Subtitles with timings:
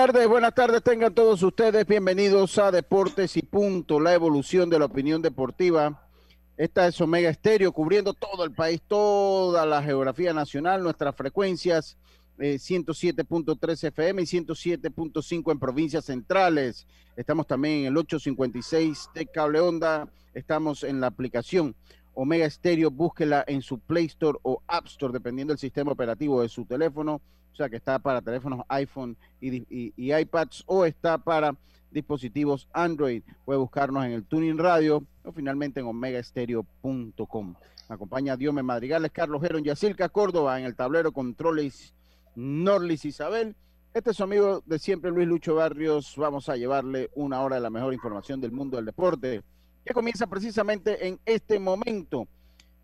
[0.00, 4.78] Buenas tardes, buenas tardes, tengan todos ustedes bienvenidos a Deportes y Punto, la evolución de
[4.78, 6.08] la opinión deportiva.
[6.56, 11.98] Esta es Omega Estéreo, cubriendo todo el país, toda la geografía nacional, nuestras frecuencias
[12.38, 16.86] 107.3 FM y 107.5 en provincias centrales.
[17.14, 21.76] Estamos también en el 856 de Cable Onda, estamos en la aplicación
[22.22, 26.50] Omega Stereo, búsquela en su Play Store o App Store, dependiendo del sistema operativo de
[26.50, 27.22] su teléfono.
[27.50, 29.64] O sea que está para teléfonos iPhone y,
[29.96, 31.56] iPads o está para
[31.90, 33.22] dispositivos Android.
[33.46, 37.54] Puede buscarnos en el Tuning Radio o finalmente en omegaestereo.com.
[37.88, 41.94] Me acompaña Diome Madrigales, Carlos Geron, Yacilca Córdoba en el tablero controles
[42.36, 43.56] Norlis Isabel.
[43.94, 46.16] Este es su amigo de siempre, Luis Lucho Barrios.
[46.18, 49.42] Vamos a llevarle una hora de la mejor información del mundo del deporte
[49.84, 52.26] que comienza precisamente en este momento.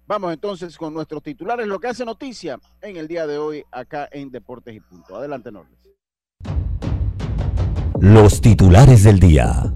[0.06, 4.08] Vamos entonces con nuestros titulares, lo que hace noticia en el día de hoy acá
[4.12, 5.16] en Deportes y Punto.
[5.16, 5.78] Adelante, Norles.
[8.00, 9.72] Los titulares del día.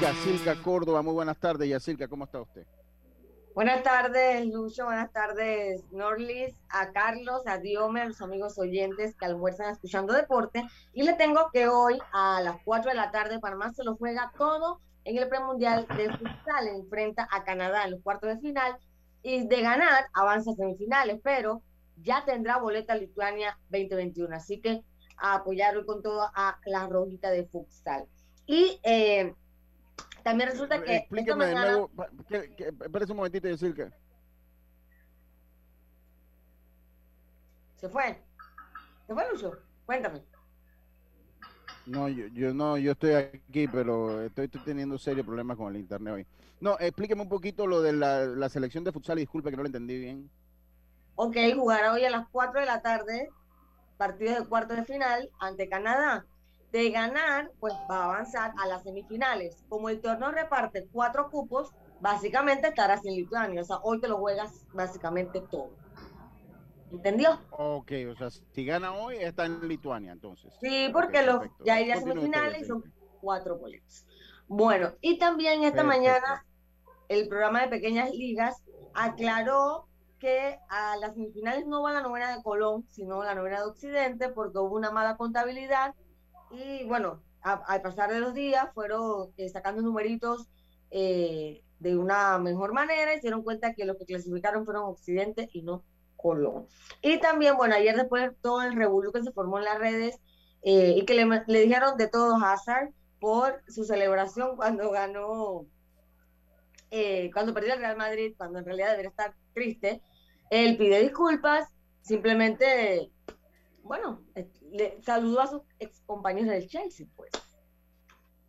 [0.00, 1.02] Yacilca Córdoba.
[1.02, 2.66] Muy buenas tardes, Yacilca, ¿cómo está usted?
[3.54, 4.86] Buenas tardes, Lucho.
[4.86, 10.64] Buenas tardes, Norlis, a Carlos, a Diome, a los amigos oyentes que almuerzan escuchando deporte.
[10.94, 14.32] Y le tengo que hoy a las 4 de la tarde Panamá se lo juega
[14.38, 16.68] todo en el premundial de futsal.
[16.74, 18.78] Enfrenta a Canadá en los cuartos de final.
[19.22, 21.60] Y de ganar, avanza a semifinales, pero
[21.96, 24.36] ya tendrá boleta Lituania 2021.
[24.36, 24.82] Así que
[25.18, 28.06] a apoyarlo con todo a la rojita de futsal.
[28.46, 29.34] Y eh,
[30.26, 30.96] también resulta que.
[30.96, 31.90] Explíqueme de nuevo.
[32.28, 33.88] Espérese un momentito, decir que.
[37.76, 38.20] ¿Se fue?
[39.06, 39.52] ¿Se fue, Lucho?
[39.84, 40.24] Cuéntame.
[41.86, 46.14] No, yo, yo, no, yo estoy aquí, pero estoy, teniendo serios problemas con el internet
[46.14, 46.26] hoy.
[46.58, 49.62] No, explíqueme un poquito lo de la, la selección de futsal, y disculpe que no
[49.62, 50.28] lo entendí bien.
[51.14, 53.30] Ok, jugará hoy a las 4 de la tarde,
[53.96, 56.26] partido de cuarto de final ante Canadá
[56.76, 59.64] de ganar, pues va a avanzar a las semifinales.
[59.68, 63.62] Como el torneo reparte cuatro cupos, básicamente estarás en Lituania.
[63.62, 65.70] O sea, hoy te lo juegas básicamente todo.
[66.92, 67.40] ¿Entendió?
[67.50, 70.54] Ok, o sea, si gana hoy, está en Lituania, entonces.
[70.60, 72.84] Sí, porque los, ya iría a semifinales y son
[73.20, 74.06] cuatro boletos.
[74.46, 76.46] Bueno, y también esta mañana
[77.08, 78.62] el programa de pequeñas ligas
[78.94, 79.88] aclaró
[80.18, 84.28] que a las semifinales no va la novena de Colón, sino la novena de Occidente,
[84.28, 85.94] porque hubo una mala contabilidad
[86.50, 90.48] y bueno, al pasar de los días fueron eh, sacando numeritos
[90.90, 95.48] eh, de una mejor manera y se dieron cuenta que los que clasificaron fueron Occidente
[95.52, 95.84] y no
[96.16, 96.66] Colón.
[97.02, 100.18] Y también, bueno, ayer después todo el revuelo que se formó en las redes
[100.62, 102.90] eh, y que le, dijeron de todo Hazard
[103.20, 105.66] por su celebración cuando ganó,
[107.32, 110.02] cuando perdió el Real Madrid, cuando en realidad debería estar triste,
[110.50, 111.68] él pide disculpas,
[112.02, 113.10] simplemente,
[113.86, 114.22] bueno,
[114.72, 117.30] le saludó a sus ex compañeros del Chelsea, pues.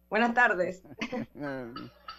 [0.10, 0.84] Buenas tardes.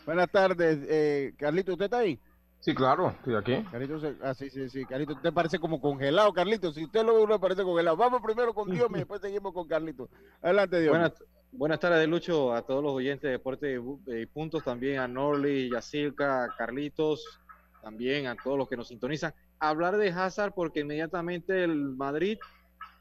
[0.06, 0.78] Buenas tardes.
[0.88, 2.18] Eh, Carlito, ¿usted está ahí?
[2.60, 3.62] Sí, claro, estoy aquí.
[3.70, 4.84] Carlito, ah, sí, sí, sí.
[4.84, 6.72] Carlito, usted parece como congelado, Carlito.
[6.72, 7.96] Si usted lo ve, uno parece congelado.
[7.96, 10.08] Vamos primero con Dios y después seguimos con Carlito.
[10.42, 10.90] Adelante, Dios.
[10.90, 11.12] Buenas,
[11.52, 16.54] buenas tardes, Lucho, a todos los oyentes de Deporte y Puntos, también a Norley, Yacirca,
[16.58, 17.40] Carlitos,
[17.80, 19.32] también a todos los que nos sintonizan.
[19.60, 22.38] Hablar de Hazard porque inmediatamente el Madrid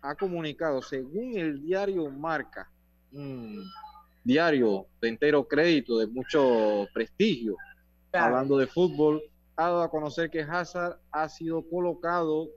[0.01, 2.69] ha comunicado, según el diario Marca,
[3.11, 3.63] un
[4.23, 7.55] diario de entero crédito, de mucho prestigio,
[8.11, 9.21] hablando de fútbol,
[9.55, 12.49] ha dado a conocer que Hazard ha sido colocado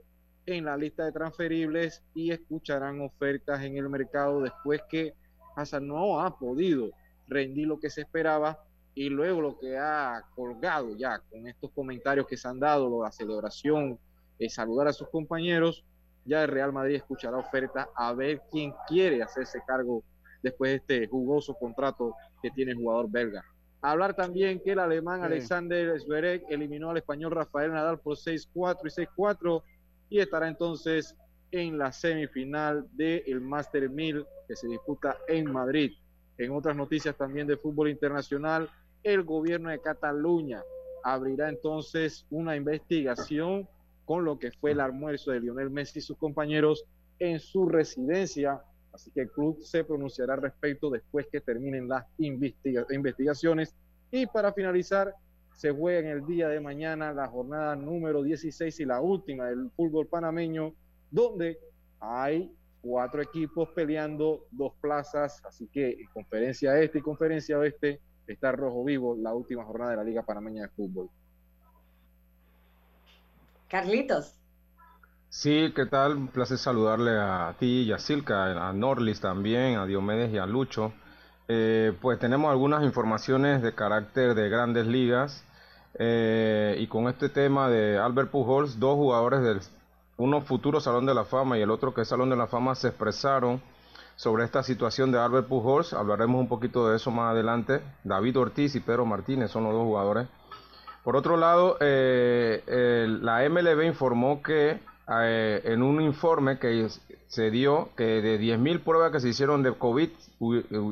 [0.45, 5.13] en la lista de transferibles y escucharán ofertas en el mercado después que
[5.55, 6.91] Hazard no ha podido
[7.27, 12.27] rendir lo que se esperaba y luego lo que ha colgado ya con estos comentarios
[12.27, 13.97] que se han dado, la celebración,
[14.37, 15.85] de saludar a sus compañeros,
[16.25, 20.03] ya el Real Madrid escuchará oferta a ver quién quiere hacerse cargo
[20.41, 23.43] después de este jugoso contrato que tiene el jugador belga.
[23.81, 29.07] Hablar también que el alemán Alexander Zverev eliminó al español Rafael Nadal por 6-4 y
[29.17, 29.63] 6-4
[30.09, 31.15] y estará entonces
[31.51, 35.93] en la semifinal del Master 1000 que se disputa en Madrid.
[36.37, 38.69] En otras noticias también de fútbol internacional,
[39.03, 40.61] el gobierno de Cataluña
[41.03, 43.67] abrirá entonces una investigación
[44.11, 46.83] con lo que fue el almuerzo de Lionel Messi y sus compañeros
[47.17, 48.61] en su residencia.
[48.91, 53.73] Así que el club se pronunciará al respecto después que terminen las investigaciones.
[54.11, 55.15] Y para finalizar,
[55.53, 59.71] se juega en el día de mañana la jornada número 16 y la última del
[59.77, 60.73] fútbol panameño
[61.09, 61.57] donde
[62.01, 68.51] hay cuatro equipos peleando dos plazas, así que en conferencia este y conferencia oeste está
[68.51, 71.09] rojo vivo la última jornada de la Liga Panameña de Fútbol.
[73.71, 74.33] Carlitos.
[75.29, 76.17] Sí, ¿qué tal?
[76.17, 80.45] Un placer saludarle a ti y a Silka, a Norlis también, a Diomedes y a
[80.45, 80.91] Lucho.
[81.47, 85.45] Eh, pues tenemos algunas informaciones de carácter de grandes ligas
[85.93, 89.61] eh, y con este tema de Albert Pujols, dos jugadores del
[90.17, 92.75] uno futuro Salón de la Fama y el otro que es Salón de la Fama
[92.75, 93.61] se expresaron
[94.17, 95.93] sobre esta situación de Albert Pujols.
[95.93, 97.81] Hablaremos un poquito de eso más adelante.
[98.03, 100.27] David Ortiz y Pedro Martínez son los dos jugadores.
[101.03, 104.79] Por otro lado, eh, la MLB informó que
[105.19, 106.87] eh, en un informe que
[107.27, 110.09] se dio que de 10.000 pruebas que se hicieron de COVID,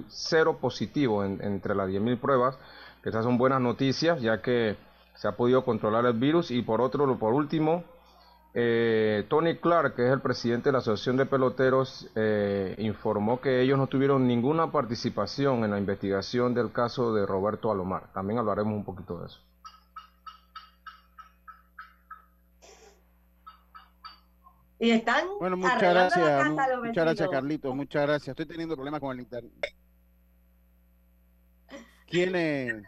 [0.10, 2.58] cero positivo entre las 10.000 pruebas,
[3.04, 4.76] que esas son buenas noticias ya que
[5.16, 7.84] se ha podido controlar el virus y por otro, por último,
[8.54, 13.62] eh, Tony Clark, que es el presidente de la Asociación de Peloteros, eh, informó que
[13.62, 18.12] ellos no tuvieron ninguna participación en la investigación del caso de Roberto Alomar.
[18.14, 19.40] También hablaremos un poquito de eso.
[24.80, 25.28] Y están.
[25.40, 26.50] Bueno, muchas gracias.
[26.50, 27.76] muchas gracias, Carlitos.
[27.76, 28.30] Muchas gracias.
[28.30, 29.54] Estoy teniendo problemas con el internet.
[32.08, 32.84] ¿Quién es?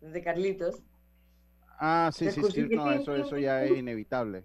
[0.00, 0.82] De Carlitos.
[1.80, 2.68] Ah, sí, sí, sí.
[2.70, 4.44] No, eso, eso ya es inevitable.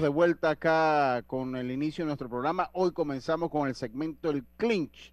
[0.00, 2.70] De vuelta acá con el inicio de nuestro programa.
[2.72, 5.12] Hoy comenzamos con el segmento El Clinch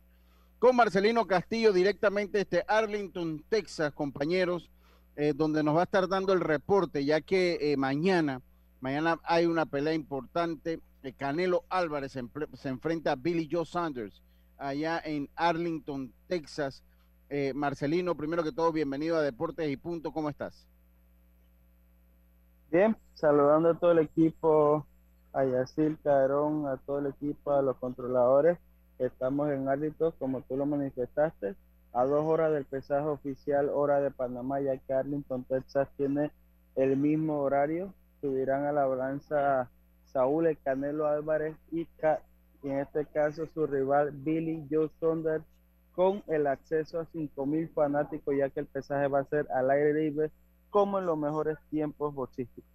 [0.60, 4.70] con Marcelino Castillo directamente desde Arlington, Texas, compañeros,
[5.16, 8.42] eh, donde nos va a estar dando el reporte, ya que eh, mañana,
[8.80, 10.80] mañana hay una pelea importante.
[11.02, 14.22] Eh, Canelo Álvarez se, enfrenta a Billy Joe Sanders
[14.58, 16.84] allá en Arlington, Texas.
[17.54, 20.14] Marcelino, primero que todo, bienvenido a Deportes y Punto.
[20.14, 20.68] ¿Cómo estás?
[22.72, 24.86] Bien, saludando a todo el equipo,
[25.34, 28.60] a Yacil, Caderón, a todo el equipo, a los controladores.
[29.00, 31.56] Estamos en Arlington, como tú lo manifestaste,
[31.94, 36.32] a dos horas del pesaje oficial, hora de Panamá, ya que Arlington, Texas tiene
[36.76, 37.94] el mismo horario.
[38.22, 39.70] Subirán a la balanza
[40.06, 41.88] Saúl El Canelo Álvarez y,
[42.64, 45.44] en este caso su rival Billy Joe Saunders
[45.94, 49.94] con el acceso a 5.000 fanáticos, ya que el pesaje va a ser al aire
[49.94, 50.32] libre
[50.70, 52.75] como en los mejores tiempos boxísticos.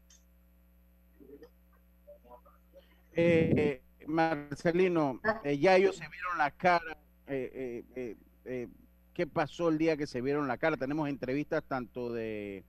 [3.22, 6.96] Eh, Marcelino, eh, ya ellos se vieron la cara.
[7.26, 8.16] Eh,
[9.12, 10.76] ¿Qué pasó el día que se vieron la cara?
[10.76, 12.64] Tenemos entrevistas tanto de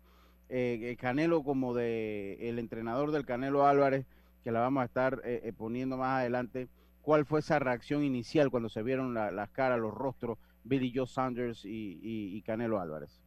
[0.99, 4.05] Canelo como de el entrenador del Canelo Álvarez,
[4.43, 5.21] que la vamos a estar
[5.57, 6.67] poniendo más adelante.
[7.01, 11.61] ¿Cuál fue esa reacción inicial cuando se vieron las caras, los rostros, Billy Joe Sanders
[11.63, 13.21] y Canelo Álvarez?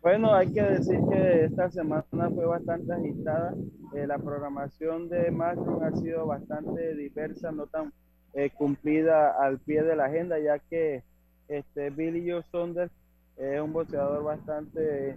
[0.00, 3.52] Bueno, hay que decir que esta semana fue bastante agitada.
[3.94, 7.92] Eh, la programación de Macron ha sido bastante diversa, no tan
[8.34, 11.02] eh, cumplida al pie de la agenda, ya que
[11.48, 12.92] este Billy Joe Saunders
[13.36, 15.16] es un boxeador bastante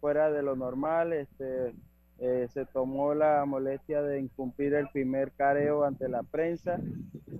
[0.00, 1.12] fuera de lo normal.
[1.12, 1.74] Este,
[2.18, 6.80] eh, se tomó la molestia de incumplir el primer careo ante la prensa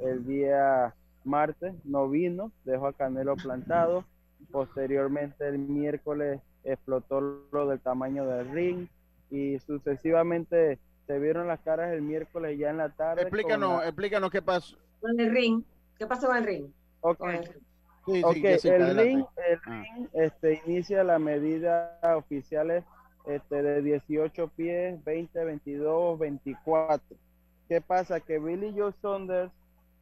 [0.00, 4.04] el día martes, no vino, dejó a Canelo plantado.
[4.50, 7.20] Posteriormente el miércoles explotó
[7.52, 8.86] lo del tamaño del ring
[9.30, 13.22] y sucesivamente se vieron las caras el miércoles ya en la tarde.
[13.22, 14.76] Explícanos, explícanos qué pasó.
[15.00, 15.62] Con el ring,
[15.98, 16.66] ¿qué pasó con el ring?
[17.00, 17.22] Ok,
[18.06, 19.82] el, ring, el ah.
[19.82, 22.84] ring este, inicia la medida oficiales
[23.26, 27.16] este, de 18 pies, 20, 22, 24.
[27.68, 28.20] ¿Qué pasa?
[28.20, 29.50] Que Billy Joe Saunders,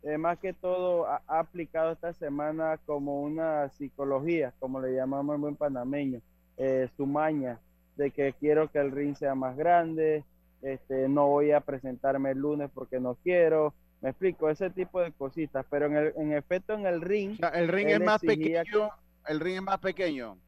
[0.02, 5.40] eh, más que todo, ha, aplicado esta semana como una psicología, como le llamamos en
[5.40, 6.20] buen panameño,
[6.64, 7.58] eh, su maña,
[7.96, 10.22] de que quiero que el ring sea más grande,
[10.62, 15.10] este, no voy a presentarme el lunes porque no quiero, me explico, ese tipo de
[15.10, 17.36] cositas, pero en, el, en efecto en el ring...
[17.52, 18.90] el ring es más pequeño,
[19.26, 20.38] el ring es más pequeño.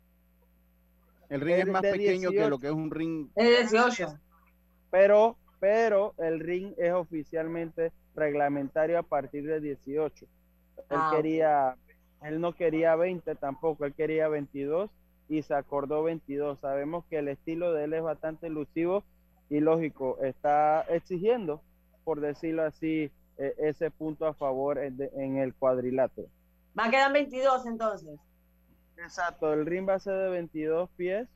[1.30, 3.28] El ring es, más pequeño que lo que es un ring.
[3.34, 4.16] Es 18.
[4.92, 10.26] Pero, pero el ring es oficialmente reglamentario a partir de 18.
[10.26, 11.76] Él ah, quería,
[12.22, 14.90] él no quería 20 tampoco, él quería 22
[15.28, 16.58] y se acordó 22.
[16.60, 19.04] Sabemos que el estilo de él es bastante elusivo
[19.50, 21.60] y lógico, está exigiendo,
[22.04, 26.28] por decirlo así, e, ese punto a favor en, en el cuadrilátero.
[26.78, 28.18] Va a quedar 22 entonces.
[28.96, 31.28] Exacto, el ring va a ser de 22 pies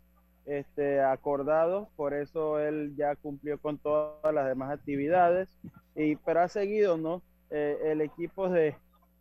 [0.49, 5.50] este, acordados, por eso él ya cumplió con todas las demás actividades,
[5.95, 7.23] y, pero ha seguido, ¿no?
[7.50, 8.75] Eh, el equipo de,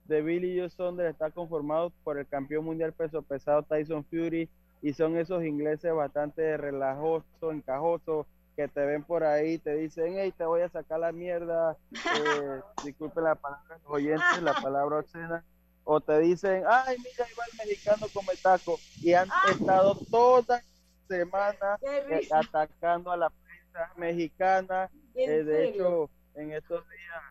[0.07, 4.49] de Billy Joe Saunders está conformado por el campeón mundial peso pesado Tyson Fury,
[4.81, 10.33] y son esos ingleses bastante relajosos, encajosos, que te ven por ahí, te dicen, hey,
[10.35, 15.43] te voy a sacar la mierda, eh, disculpen la palabra, oyentes, la palabra obscena,
[15.83, 19.51] o te dicen, ay, mira, iba el mexicano como el taco, y han ah.
[19.51, 20.61] estado toda
[21.07, 24.89] semana eh, atacando a la prensa mexicana.
[25.15, 27.23] Eh, de hecho, en estos días,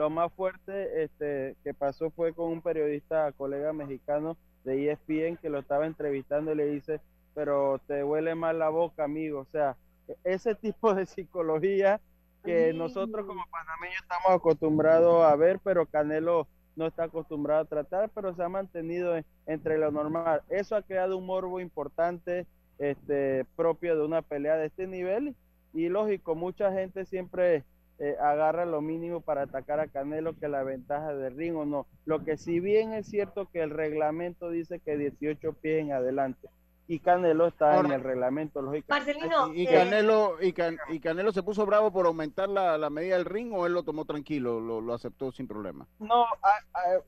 [0.00, 5.50] lo más fuerte este, que pasó fue con un periodista, colega mexicano de ESPN, que
[5.50, 7.02] lo estaba entrevistando y le dice,
[7.34, 9.40] pero te huele mal la boca, amigo.
[9.40, 9.76] O sea,
[10.08, 12.00] e-, ese tipo de psicología
[12.42, 18.08] que nosotros como panameños estamos acostumbrados a ver, pero Canelo no está acostumbrado a tratar,
[18.08, 20.40] pero se ha mantenido entre lo normal.
[20.48, 22.46] Eso ha creado un morbo importante
[22.78, 25.36] este, propio de una pelea de este nivel
[25.74, 27.64] y lógico, mucha gente siempre
[28.02, 31.86] eh, agarra lo mínimo para atacar a Canelo que la ventaja del ring o no.
[32.06, 36.48] Lo que si bien es cierto que el reglamento dice que 18 pies en adelante,
[36.88, 38.86] y Canelo está en el reglamento, lógico.
[38.88, 39.54] Marcelino.
[39.54, 43.74] Y, Canelo, y, Canelo se puso bravo por aumentar la, medida del ring o él
[43.74, 45.86] lo tomó tranquilo, lo, aceptó sin problema.
[45.98, 46.24] No,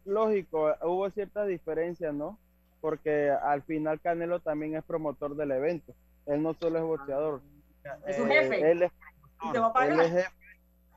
[0.04, 2.38] lógico, hubo cierta diferencia, ¿no?
[2.82, 5.94] Porque al final Canelo también es promotor del evento.
[6.26, 7.40] Él no solo es boxeador.
[8.06, 8.70] Es un jefe.
[8.70, 8.92] Él es
[9.50, 9.84] promotor.
[9.84, 10.41] Él es jefe,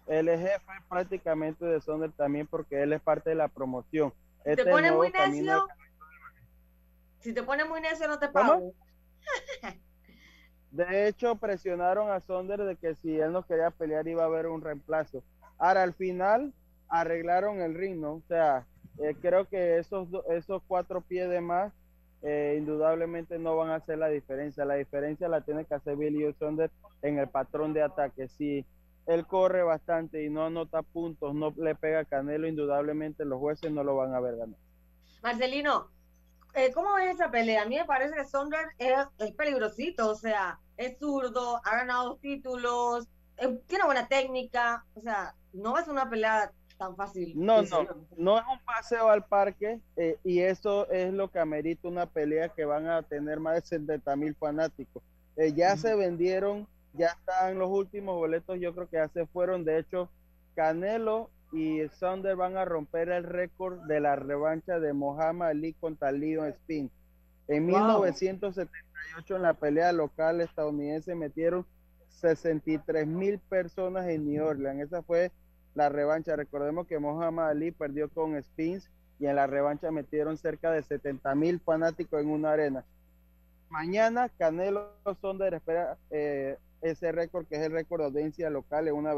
[0.08, 4.14] él es jefe prácticamente de Sonder también porque él es parte de la promoción.
[4.44, 5.68] ¿Te este pone muy necio?
[7.20, 8.74] Si te pone muy necio, no te pago.
[10.72, 14.48] De hecho, presionaron a Sonder de que si él no quería pelear iba a haber
[14.48, 15.24] un reemplazo.
[15.58, 16.54] Ahora, al final,
[16.90, 18.16] arreglaron el ring, ¿no?
[18.16, 18.68] O sea,
[19.00, 21.74] eh, creo que esos, esos cuatro pies de más
[22.22, 24.66] eh, indudablemente no van a hacer la diferencia.
[24.66, 26.70] La diferencia la tiene que hacer Billy Sonder
[27.02, 28.28] en el patrón de ataque.
[28.28, 28.66] Si
[29.06, 33.72] él corre bastante y no anota puntos, no le pega a Canelo, indudablemente los jueces
[33.72, 34.60] no lo van a ver ganar.
[35.22, 35.90] Marcelino,
[36.54, 37.64] eh, ¿cómo ves esa pelea?
[37.64, 43.08] A mí me parece que Sondra es, peligrosito, o sea, es zurdo, ha ganado títulos,
[43.38, 47.34] eh, tiene buena técnica, o sea, no es una pelea tan fácil.
[47.36, 51.88] No, no, no es un paseo al parque eh, y eso es lo que amerita
[51.88, 55.04] una pelea que van a tener más de 70 mil fanáticos.
[55.56, 59.80] ya se vendieron, ya están los últimos boletos, yo creo que ya se fueron, de
[59.80, 60.10] hecho,
[60.56, 66.12] Canelo y Saunders van a romper el récord de la revancha de Muhammad Ali contra
[66.12, 66.92] Leon Spin.
[67.48, 71.66] En 1978 en la pelea local estadounidense metieron
[72.10, 74.82] 63 mil personas en New Orleans.
[74.82, 75.32] Esa fue
[75.75, 76.36] la revancha.
[76.36, 81.36] Recordemos que Muhammad Ali perdió con Spins y en la revancha metieron cerca de 70
[81.36, 82.84] mil fanáticos en una arena.
[83.70, 86.58] Mañana Canelo Sonder espera eh,
[86.89, 89.13] ese récord que es el récord de audiencia local en una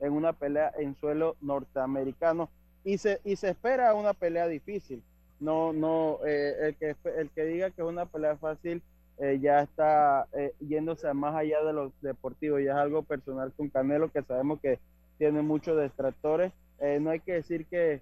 [0.00, 2.50] en una pelea en suelo norteamericano
[2.84, 5.02] y se, y se espera una pelea difícil.
[5.40, 8.82] No, no, eh, el, que, el que diga que es una pelea fácil
[9.18, 13.68] eh, ya está eh, yéndose más allá de lo deportivo, ya es algo personal con
[13.68, 14.78] Canelo que sabemos que
[15.18, 16.52] tiene muchos detractores.
[17.00, 18.00] No hay que decir que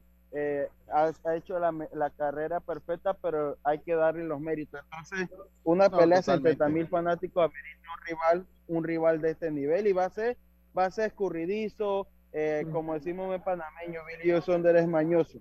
[0.92, 4.80] ha, hecho la, la, carrera perfecta, pero hay que darle los méritos.
[4.84, 5.28] Entonces,
[5.64, 9.92] una pelea de 70 mil fanáticos amerita un rival, un rival de este nivel y
[9.92, 10.36] va a ser,
[10.76, 12.06] va a ser escurridizo,
[12.72, 15.38] como decimos en panameño, Billy Sonder es mañoso.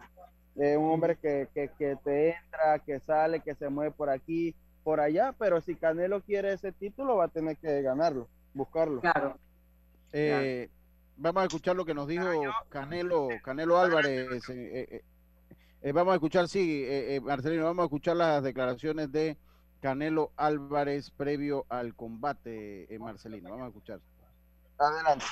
[0.55, 4.99] un hombre que, que, que te entra, que sale, que se mueve por aquí, por
[4.99, 9.01] allá, pero si Canelo quiere ese título va a tener que ganarlo, buscarlo.
[9.01, 9.37] Claro.
[10.13, 10.69] Eh,
[11.17, 12.29] vamos a escuchar lo que nos dijo
[12.69, 14.49] Canelo, Canelo Álvarez.
[14.49, 15.03] Eh,
[15.81, 16.85] eh, vamos a escuchar, sí,
[17.21, 19.37] Marcelino, vamos a escuchar las declaraciones de
[19.81, 23.49] Canelo Álvarez previo al combate, Marcelino.
[23.49, 23.99] Vamos a escuchar.
[24.77, 25.25] Adelante.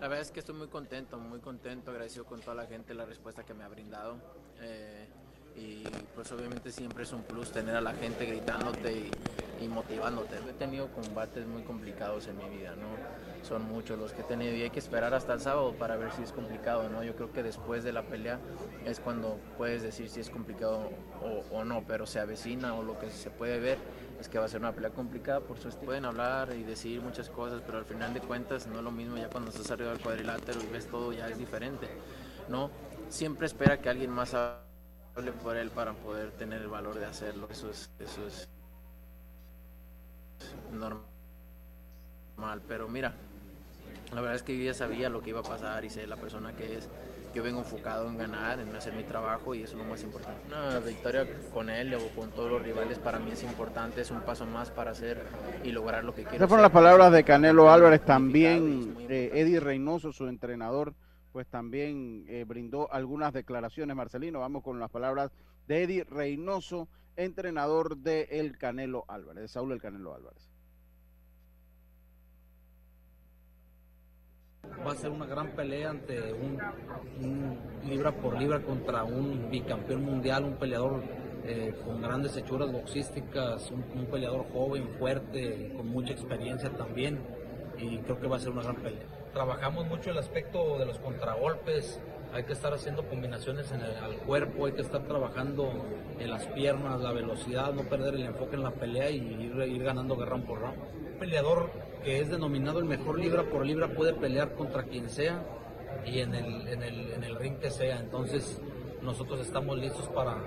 [0.00, 3.06] La verdad es que estoy muy contento, muy contento, agradecido con toda la gente la
[3.06, 4.18] respuesta que me ha brindado.
[4.60, 5.08] Eh,
[5.56, 5.84] y
[6.14, 9.10] pues obviamente siempre es un plus tener a la gente gritándote
[9.60, 10.36] y, motivándote.
[10.48, 12.86] He tenido combates muy complicados en mi vida, ¿no?
[13.46, 16.12] Son muchos los que he tenido y hay que esperar hasta el sábado para ver
[16.12, 17.02] si es complicado, ¿no?
[17.02, 18.38] Yo creo que después de la pelea
[18.84, 20.90] es cuando puedes decir si es complicado
[21.50, 23.78] o, no, pero se avecina o lo que se puede ver
[24.20, 25.68] es que va a ser una pelea complicada por su.
[25.70, 29.16] Pueden hablar y decir muchas cosas, pero al final de cuentas no es lo mismo
[29.16, 31.88] ya cuando estás arriba del cuadrilátero y ves todo ya es diferente,
[32.48, 32.70] ¿no?
[33.08, 34.34] Siempre espera que alguien más
[35.42, 37.48] por él para poder tener el valor de hacerlo.
[37.50, 38.48] Eso es, eso es
[40.72, 41.02] normal.
[42.68, 43.14] Pero mira,
[44.12, 46.16] la verdad es que yo ya sabía lo que iba a pasar y sé la
[46.16, 46.88] persona que es.
[47.34, 50.40] Yo vengo enfocado en ganar, en hacer mi trabajo y eso es lo más importante.
[50.48, 54.22] Una victoria con él o con todos los rivales para mí es importante, es un
[54.22, 55.22] paso más para hacer
[55.62, 56.36] y lograr lo que quiero.
[56.36, 60.94] Esas fueron las palabras de Canelo Álvarez, también eh, Eddie Reynoso, su entrenador
[61.36, 63.94] pues también eh, brindó algunas declaraciones.
[63.94, 65.30] Marcelino, vamos con las palabras
[65.68, 70.48] de Eddie Reynoso, entrenador de El Canelo Álvarez, de Saúl El Canelo Álvarez.
[74.64, 80.42] Va a ser una gran pelea ante un, libra por libra contra un bicampeón mundial,
[80.42, 81.02] un peleador
[81.44, 87.20] eh, con grandes hechuras boxísticas, un, un peleador joven, fuerte, con mucha experiencia también,
[87.76, 90.98] y creo que va a ser una gran pelea trabajamos mucho el aspecto de los
[90.98, 92.00] contragolpes,
[92.32, 95.70] hay que estar haciendo combinaciones en el cuerpo, hay que estar trabajando
[96.18, 100.16] en las piernas, la velocidad, no perder el enfoque en la pelea y ir, ganando
[100.16, 100.78] round por round.
[100.78, 101.70] Un peleador
[102.02, 105.44] que es denominado el mejor libra por libra puede pelear contra quien sea
[106.06, 108.58] y en el, en el, en el ring que sea, entonces
[109.02, 110.38] nosotros estamos listos para,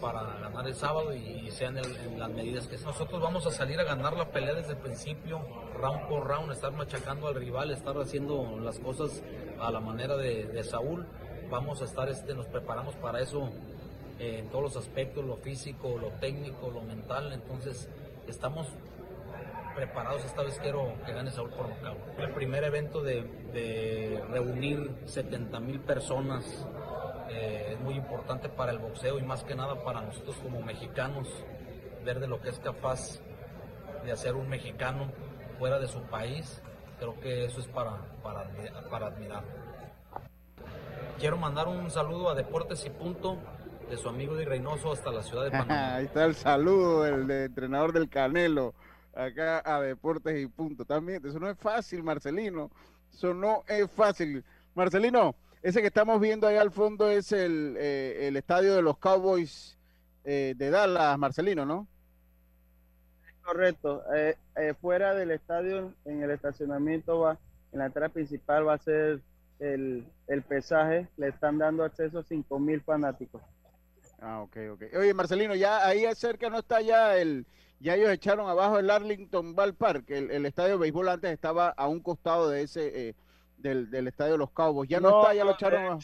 [0.00, 3.84] para ganar el sábado y sean en, las medidas que nosotros vamos a salir a
[3.84, 5.40] ganar la pelea desde el principio,
[5.74, 9.22] round por round, estar machacando al rival, estar haciendo las cosas
[9.60, 11.06] a la manera de, Saúl.
[11.50, 13.50] Vamos a estar, este, nos preparamos para eso
[14.18, 17.32] eh, en todos los aspectos, lo físico, lo técnico, lo mental.
[17.32, 17.88] Entonces
[18.26, 18.68] estamos
[19.74, 20.24] preparados.
[20.24, 21.98] Esta vez quiero que gane Saúl por nocaut.
[22.18, 26.66] El primer evento de, de reunir 70 mil personas
[27.30, 31.28] eh, es muy importante para el boxeo y más que nada para nosotros como mexicanos,
[32.04, 33.20] ver de lo que es capaz
[34.04, 35.12] de hacer un mexicano
[35.58, 36.62] fuera de su país,
[36.98, 38.48] creo que eso es para, para,
[38.90, 39.42] para admirar.
[41.18, 43.38] Quiero mandar un saludo a Deportes y Punto
[43.90, 45.96] de su amigo de Reynoso hasta la ciudad de Panamá.
[45.96, 48.74] Ahí está el saludo del entrenador del Canelo,
[49.14, 50.84] acá a Deportes y Punto.
[50.84, 52.70] También, eso no es fácil, Marcelino.
[53.12, 54.44] Eso no es fácil.
[54.74, 58.98] Marcelino, ese que estamos viendo ahí al fondo es el, eh, el estadio de los
[58.98, 59.76] Cowboys
[60.24, 61.88] eh, de Dallas, Marcelino, ¿no?
[63.42, 64.02] Correcto.
[64.14, 64.36] Eh,
[64.80, 67.38] fuera del estadio, en el estacionamiento, va,
[67.72, 69.20] en la entrada principal va a ser
[69.58, 71.08] el, el pesaje.
[71.16, 73.42] Le están dando acceso a 5 mil fanáticos.
[74.20, 74.82] Ah, ok, ok.
[74.98, 77.46] Oye, Marcelino, ya ahí cerca no está ya el,
[77.80, 81.88] ya ellos echaron abajo el Arlington Ballpark, el, el estadio de béisbol antes estaba a
[81.88, 83.14] un costado de ese
[83.58, 84.88] del, del estadio de los Cowboys.
[84.88, 85.98] Ya no, está, ya lo echaron.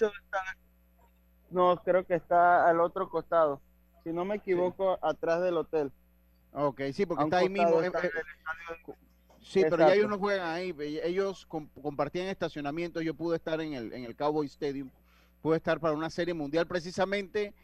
[1.51, 3.61] no, creo que está al otro costado.
[4.03, 5.91] Si no me equivoco, atrás del hotel.
[6.53, 7.83] Ok, sí, porque está ahí mismo.
[7.83, 8.11] Eh, eh,
[9.41, 10.75] sí, pero ya ellos no juegan ahí.
[11.03, 13.01] Ellos compartían estacionamiento.
[13.01, 14.91] Yo pude estar en el, en el Cowboy Stadium.
[15.41, 17.55] Pude estar para una serie mundial precisamente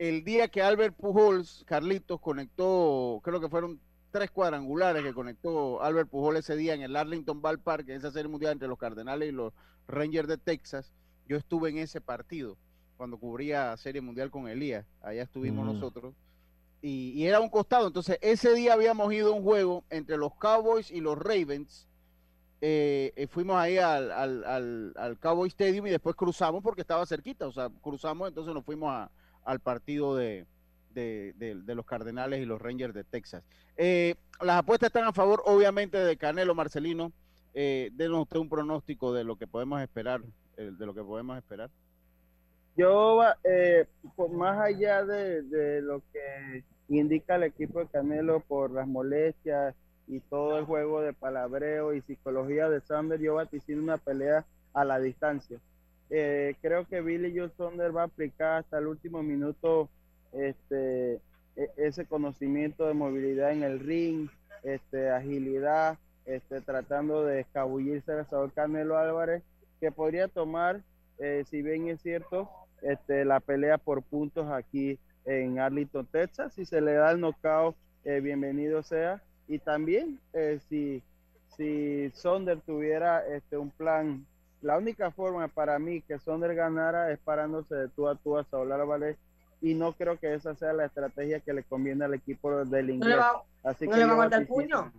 [0.00, 3.78] el día que Albert Pujols, Carlitos, conectó, creo que fueron
[4.10, 8.28] tres cuadrangulares que conectó Albert Pujol ese día en el Arlington Ballpark, en esa serie
[8.28, 9.52] mundial entre los Cardenales y los
[9.88, 10.92] Rangers de Texas.
[11.26, 12.56] Yo estuve en ese partido
[12.96, 15.72] cuando cubría serie mundial con Elías, allá estuvimos mm.
[15.72, 16.14] nosotros.
[16.82, 20.90] Y, era un costado, entonces ese día habíamos ido a un juego entre los Cowboys
[20.90, 21.86] y los Ravens.
[22.62, 27.46] Eh, eh, fuimos ahí al, al, al, Cowboy Stadium y después cruzamos porque estaba cerquita,
[27.46, 29.08] o sea, cruzamos, entonces nos fuimos
[29.44, 30.46] al partido de,
[30.94, 33.44] de, los Cardenales y los Rangers de Texas.
[33.76, 37.12] Eh, las apuestas están a favor, obviamente, de Canelo Marcelino.
[37.54, 40.20] Eh, denos usted un pronóstico de lo que podemos esperar,
[40.56, 41.70] eh, de lo que podemos esperar.
[42.76, 43.86] Yo, eh,
[44.32, 49.74] más allá de, lo que indica el equipo de Canelo por las molestias
[50.06, 54.84] y todo el juego de palabreo y psicología de Sander, yo vaticino una pelea a
[54.84, 55.58] la distancia.
[56.10, 59.88] Eh, creo que Billy Joe Sander va a aplicar hasta el último minuto
[60.32, 61.20] este,
[61.56, 64.28] e, ese conocimiento de movilidad en el ring,
[64.62, 69.42] este, agilidad, este, tratando de escabullirse al Saúl Canelo Álvarez,
[69.80, 70.82] que podría tomar,
[71.18, 72.50] eh, si bien es cierto,
[72.82, 76.54] este, la pelea por puntos aquí en Arlington, Texas.
[76.54, 79.22] Si se le da el knockout, eh, bienvenido sea.
[79.48, 81.02] Y también, eh, si,
[81.56, 84.24] si Sonder tuviera este, un plan,
[84.62, 88.44] la única forma para mí que Sonder ganara es parándose de tú a tú a
[88.44, 89.16] Saúl Álvarez.
[89.62, 93.18] Y no creo que esa sea la estrategia que le conviene al equipo del inglés.
[93.62, 94.92] Así ¿no le va a aguantar el puño?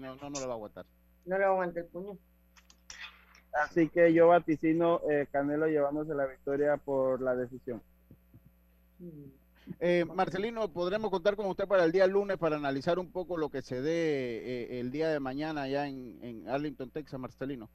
[0.00, 0.86] no, no, no le va a aguantar.
[1.24, 2.18] No le va a aguantar el puño.
[3.52, 7.82] Así que yo vaticino eh, Canelo llevándose la victoria por la decisión.
[9.78, 13.50] Eh, Marcelino, ¿podremos contar con usted para el día lunes para analizar un poco lo
[13.50, 17.68] que se dé eh, el día de mañana allá en, Arlington, Texas, Marcelino?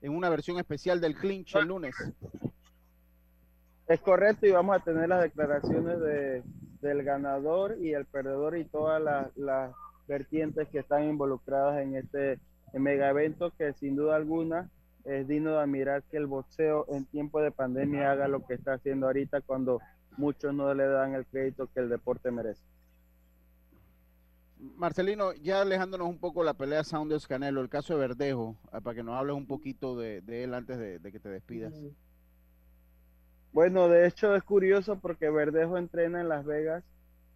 [0.00, 1.94] En una versión especial del clinch el lunes.
[3.86, 6.42] Es correcto y vamos a tener las declaraciones de,
[6.80, 9.02] del ganador y el perdedor y todas
[9.36, 9.72] las,
[10.06, 12.38] vertientes que están involucradas en este
[12.74, 14.68] mega evento que sin duda alguna
[15.04, 18.74] es digno de admirar que el boxeo en tiempo de pandemia haga lo que está
[18.74, 19.80] haciendo ahorita cuando
[20.18, 22.62] muchos no le dan el crédito que el deporte merece.
[24.76, 28.96] Marcelino, ya alejándonos un poco la pelea Saunders Canelo, el caso de Verdejo, ah, para
[28.96, 31.74] que nos hables un poquito de, él antes de, que te despidas.
[33.54, 36.84] Bueno, de hecho es curioso porque Verdejo entrena en Las Vegas,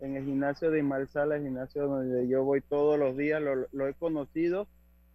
[0.01, 3.89] en el gimnasio de Imal Sala, el gimnasio donde yo voy todos los días, lo
[3.89, 4.69] he conocido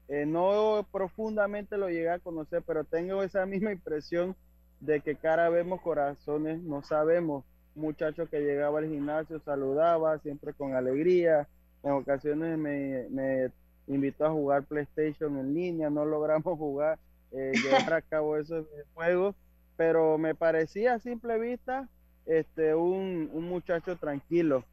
[0.09, 4.35] eh, no profundamente lo llegué a conocer, pero tengo esa misma impresión
[4.79, 7.45] de que cara vemos corazones, no sabemos.
[7.75, 11.47] Muchacho que llegaba al gimnasio, saludaba siempre con alegría.
[11.83, 13.51] En ocasiones me,
[13.87, 16.99] invitó a jugar PlayStation en línea, no logramos jugar,
[17.31, 19.35] eh, llevar a cabo esos juegos,
[19.77, 21.89] pero me parecía a simple vista
[22.25, 24.63] este, un, un muchacho tranquilo.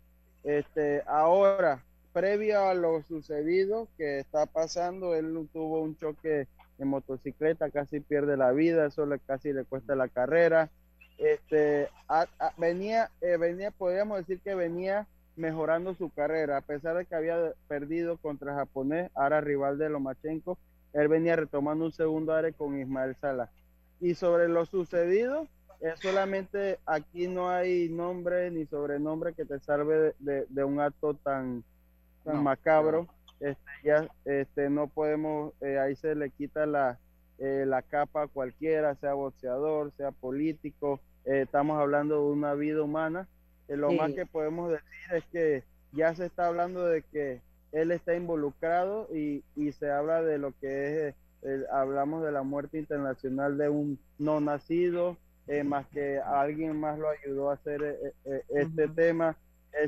[0.45, 1.83] Este, ahora,
[2.13, 6.47] previo a lo sucedido que está pasando, él tuvo un choque
[6.79, 10.71] en motocicleta, casi pierde la vida, eso le, casi le cuesta la carrera.
[11.19, 11.89] Este,
[12.57, 17.53] venía, eh, venía, podríamos decir que venía mejorando su carrera, a pesar de que había
[17.69, 20.59] perdido contra japonés, ahora rival de Lomachenko,
[20.93, 23.51] él venía retomando un segundo área con Ismael Sala.
[24.01, 25.47] Y sobre lo sucedido,
[25.81, 31.65] es solamente aquí no hay nombre ni sobrenombre que te salve de un acto tan,
[32.25, 33.09] tan macabro,
[33.41, 36.99] este, ya este, no podemos, eh, ahí se le quita la,
[37.39, 42.83] eh, la capa a cualquiera, sea boxeador, sea político, eh, estamos hablando de una vida
[42.83, 43.27] humana.
[43.69, 47.41] lo más que podemos decir es que ya se está hablando de que
[47.73, 51.15] él está involucrado y, y se habla de lo que es,
[51.73, 55.17] hablamos de la muerte internacional de un no nacido,
[55.65, 58.15] más que alguien más lo ayudó a hacer
[58.49, 59.37] este tema.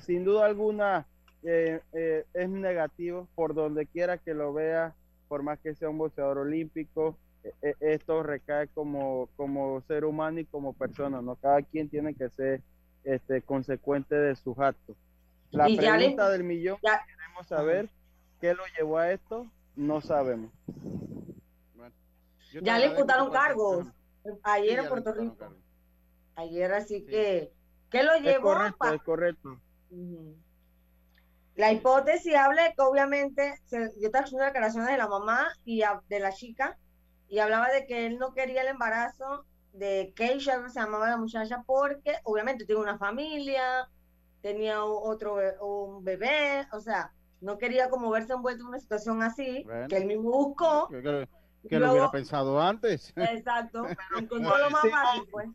[0.00, 1.06] sin duda alguna,
[1.44, 4.94] eh, eh, es negativo por donde quiera que lo vea,
[5.26, 7.16] por más que sea un boxeador olímpico,
[7.62, 11.34] eh, esto recae como, como ser humano y como persona, ¿no?
[11.34, 12.60] Cada quien tiene que ser
[13.02, 14.96] este, consecuente de sus actos.
[15.50, 17.88] La pregunta del millón, queremos saber
[18.40, 20.52] qué lo llevó a esto, no sabemos.
[22.60, 23.86] Ya le imputaron cargos
[24.42, 25.54] ayer en Puerto Rico.
[26.34, 27.52] Ayer, así que,
[27.90, 28.52] ¿qué lo llevó?
[28.52, 29.60] Es correcto, es correcto.
[31.54, 36.32] La hipótesis habla que obviamente, yo estaba haciendo declaraciones de la mamá y de la
[36.32, 36.78] chica,
[37.28, 41.62] y hablaba de que él no quería el embarazo de Keisha, se llamaba la muchacha,
[41.66, 43.88] porque obviamente tiene una familia,
[44.40, 49.66] tenía otro un bebé, o sea, no quería como verse envuelto en una situación así,
[49.88, 50.88] que él mismo buscó.
[50.88, 51.28] Que,
[51.70, 53.12] lo hubiera pensado antes.
[53.16, 53.86] Exacto,
[54.18, 55.48] encontró lo más fácil, pues.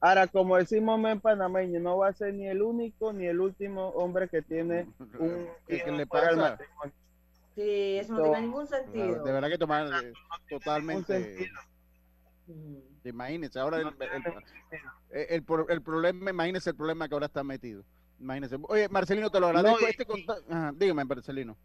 [0.00, 3.90] Ahora, como decimos en panameño, no va a ser ni el único ni el último
[3.90, 6.58] hombre que tiene un ¿Qué, le pasa?
[7.54, 9.22] Sí, eso no tiene ningún sentido.
[9.22, 9.88] De verdad que tomar
[10.50, 11.48] totalmente.
[13.04, 13.86] Imagínense, ahora el,
[15.10, 17.84] el, el, problema, imagínense el problema que ahora está metido.
[18.18, 18.56] Imagínense.
[18.68, 19.86] Oye, Marcelino, te lo agradezco.
[19.86, 20.06] este
[20.76, 21.56] dígame, Marcelino.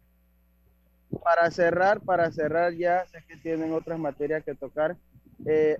[1.22, 4.96] Para cerrar, para cerrar ya, sé que tienen otras materias que tocar.
[5.46, 5.78] Eh,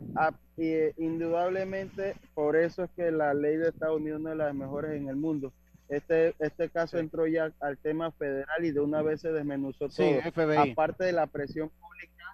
[0.96, 4.92] indudablemente, por eso es que la ley de Estados Unidos es una de las mejores
[4.92, 5.52] en el mundo.
[5.88, 10.20] Este, este caso entró ya al tema federal y de una vez se desmenuzó todo.
[10.58, 12.24] Aparte de la presión pública,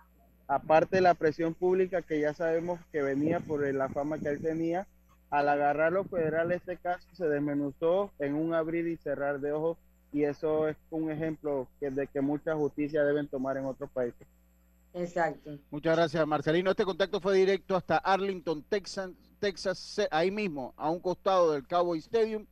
[0.49, 4.43] aparte de la presión pública que ya sabemos que venía por la fama que él
[4.43, 4.87] tenía,
[5.31, 9.79] al agarrarlo federal este caso se desmenuzó en un abrir y cerrar de ojos
[10.15, 14.27] y eso es un ejemplo que, de que mucha justicia deben tomar en otros países.
[14.95, 15.59] Exacto.
[15.73, 16.71] Muchas gracias, Marcelino.
[16.71, 21.99] Este contacto fue directo hasta Arlington, Texas, Texas, ahí mismo, a un costado del Cowboy
[21.99, 22.47] Stadium,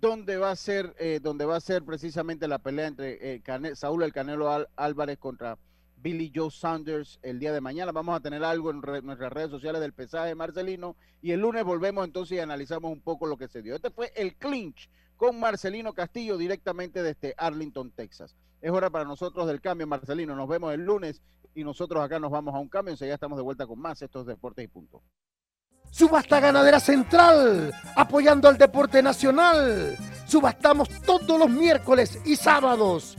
[0.00, 3.42] donde va a ser, eh, donde va a ser precisamente la pelea entre eh,
[3.74, 5.58] Saúl el Canelo Álvarez contra
[5.96, 7.90] Billy Joe Sanders el día de mañana.
[7.90, 12.04] Vamos a tener algo en nuestras redes sociales del pesaje Marcelino y el lunes volvemos
[12.04, 13.74] entonces y analizamos un poco lo que se dio.
[13.74, 14.88] Este fue el clinch
[15.20, 18.34] con Marcelino Castillo directamente desde Arlington, Texas.
[18.62, 20.34] Es hora para nosotros del cambio, Marcelino.
[20.34, 21.20] Nos vemos el lunes
[21.54, 22.92] y nosotros acá nos vamos a un cambio.
[22.92, 25.02] Enseguida estamos de vuelta con más estos deportes y punto.
[25.90, 29.94] Subasta Ganadera Central, apoyando al deporte nacional.
[30.26, 33.18] Subastamos todos los miércoles y sábados,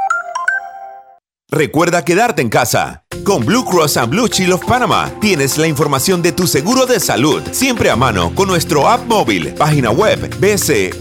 [1.53, 3.03] Recuerda quedarte en casa.
[3.25, 6.97] Con Blue Cross and Blue Shield of Panama tienes la información de tu seguro de
[7.01, 10.99] salud siempre a mano con nuestro app móvil, página web bcbspma.com.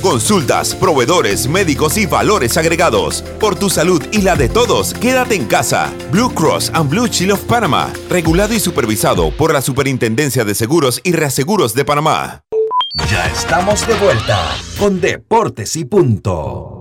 [0.00, 3.22] Consultas, proveedores, médicos y valores agregados.
[3.40, 5.92] Por tu salud y la de todos, quédate en casa.
[6.12, 11.00] Blue Cross and Blue Shield of Panama, regulado y supervisado por la Superintendencia de Seguros
[11.02, 12.44] y Reaseguros de Panamá.
[13.10, 16.79] Ya estamos de vuelta con Deportes y Punto.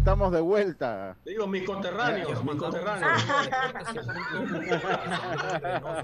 [0.00, 1.16] Estamos de vuelta.
[1.26, 3.12] Digo, mis conterráneos, mis conterráneos.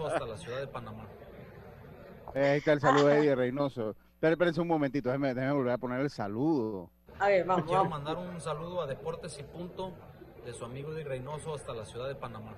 [0.06, 1.06] hasta la ciudad de Panamá.
[2.34, 3.96] Ahí está el saludo de Eddie Reynoso.
[4.20, 6.90] Pero espérense un momentito, déjenme, volver a poner el saludo.
[7.18, 7.66] A ver, vamos.
[7.66, 9.92] Quiero mandar un saludo a Deportes y Punto
[10.44, 12.54] de su amigo Eddie Reynoso hasta la ciudad de Panamá.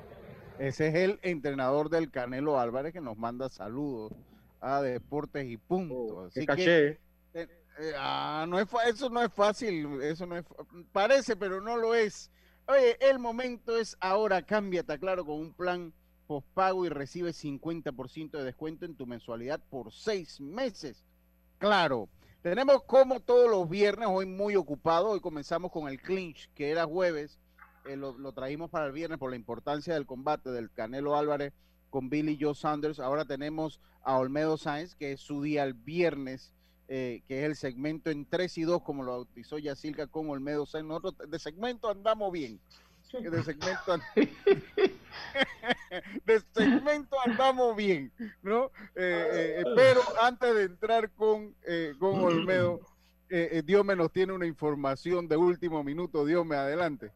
[0.59, 4.13] Ese es el entrenador del Canelo Álvarez que nos manda saludos
[4.61, 5.95] a Deportes y Punto.
[5.95, 6.99] Oh, Así que,
[7.79, 10.45] eh, ah, no es eso no es fácil, eso no es
[10.93, 12.31] parece, pero no lo es.
[12.67, 15.93] Oye, el momento es ahora, cámbiate, claro, con un plan
[16.27, 21.05] postpago y recibe 50% de descuento en tu mensualidad por seis meses.
[21.59, 22.09] Claro,
[22.43, 26.85] tenemos como todos los viernes, hoy muy ocupado, hoy comenzamos con el clinch, que era
[26.85, 27.39] jueves,
[27.87, 31.55] eh, lo, lo traímos para el viernes por la importancia del combate del Canelo Álvarez
[31.91, 33.01] con Billy Joe Sanders.
[33.01, 36.53] Ahora tenemos a Olmedo Sáenz, que es su día el viernes
[36.91, 40.65] eh, que es el segmento en 3 y 2, como lo bautizó Yacilca con Olmedo
[40.83, 42.59] Nosotros de segmento andamos bien.
[43.13, 43.99] De segmento,
[46.27, 48.11] de segmento andamos bien,
[48.43, 48.71] ¿no?
[48.95, 51.55] Eh, eh, pero antes de entrar con,
[51.99, 52.81] con Olmedo,
[53.65, 56.25] Dios me nos tiene una información de último minuto.
[56.25, 57.13] Dios me adelante.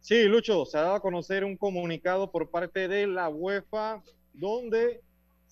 [0.00, 4.02] Sí, Lucho, se ha dado a conocer un comunicado por parte de la UEFA
[4.34, 5.00] donde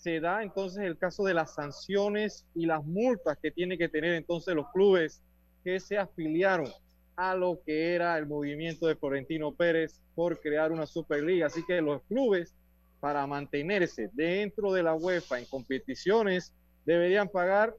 [0.03, 4.15] se da entonces el caso de las sanciones y las multas que tienen que tener
[4.15, 5.23] entonces los clubes
[5.63, 6.67] que se afiliaron
[7.15, 11.47] a lo que era el movimiento de Florentino Pérez por crear una Superliga.
[11.47, 12.53] Así que los clubes,
[12.99, 16.53] para mantenerse dentro de la UEFA en competiciones,
[16.85, 17.77] deberían pagar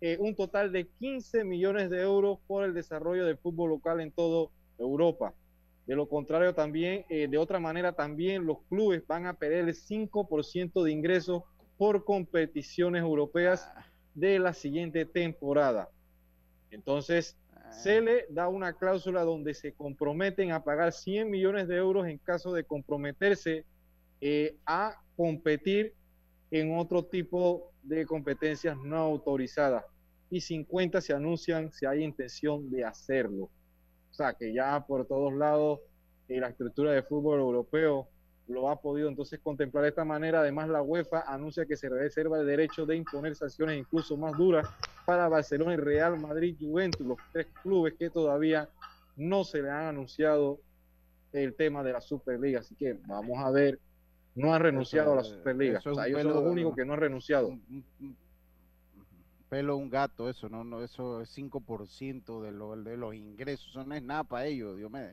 [0.00, 4.12] eh, un total de 15 millones de euros por el desarrollo del fútbol local en
[4.12, 5.34] toda Europa.
[5.88, 9.74] De lo contrario, también, eh, de otra manera, también los clubes van a perder el
[9.74, 11.42] 5% de ingresos
[11.84, 13.84] por competiciones europeas ah.
[14.14, 15.90] de la siguiente temporada.
[16.70, 17.70] Entonces, ah.
[17.72, 22.16] se le da una cláusula donde se comprometen a pagar 100 millones de euros en
[22.16, 23.66] caso de comprometerse
[24.22, 25.92] eh, a competir
[26.50, 29.84] en otro tipo de competencias no autorizadas
[30.30, 33.50] y 50 se anuncian si hay intención de hacerlo.
[34.10, 35.80] O sea que ya por todos lados
[36.28, 38.08] eh, la estructura de fútbol europeo
[38.48, 40.40] lo ha podido entonces contemplar de esta manera.
[40.40, 44.68] Además, la UEFA anuncia que se reserva el derecho de imponer sanciones incluso más duras
[45.06, 48.68] para Barcelona y Real Madrid Juventus, los tres clubes que todavía
[49.16, 50.60] no se le han anunciado
[51.32, 52.60] el tema de la Superliga.
[52.60, 53.78] Así que vamos a ver,
[54.34, 55.80] no han renunciado a la Superliga.
[55.84, 57.58] O sea, ellos son los únicos que no han renunciado.
[59.48, 63.84] Pelo un gato, eso, no, no, eso es 5% de, lo, de los ingresos, eso
[63.84, 65.12] no es nada para ellos, Dios mío.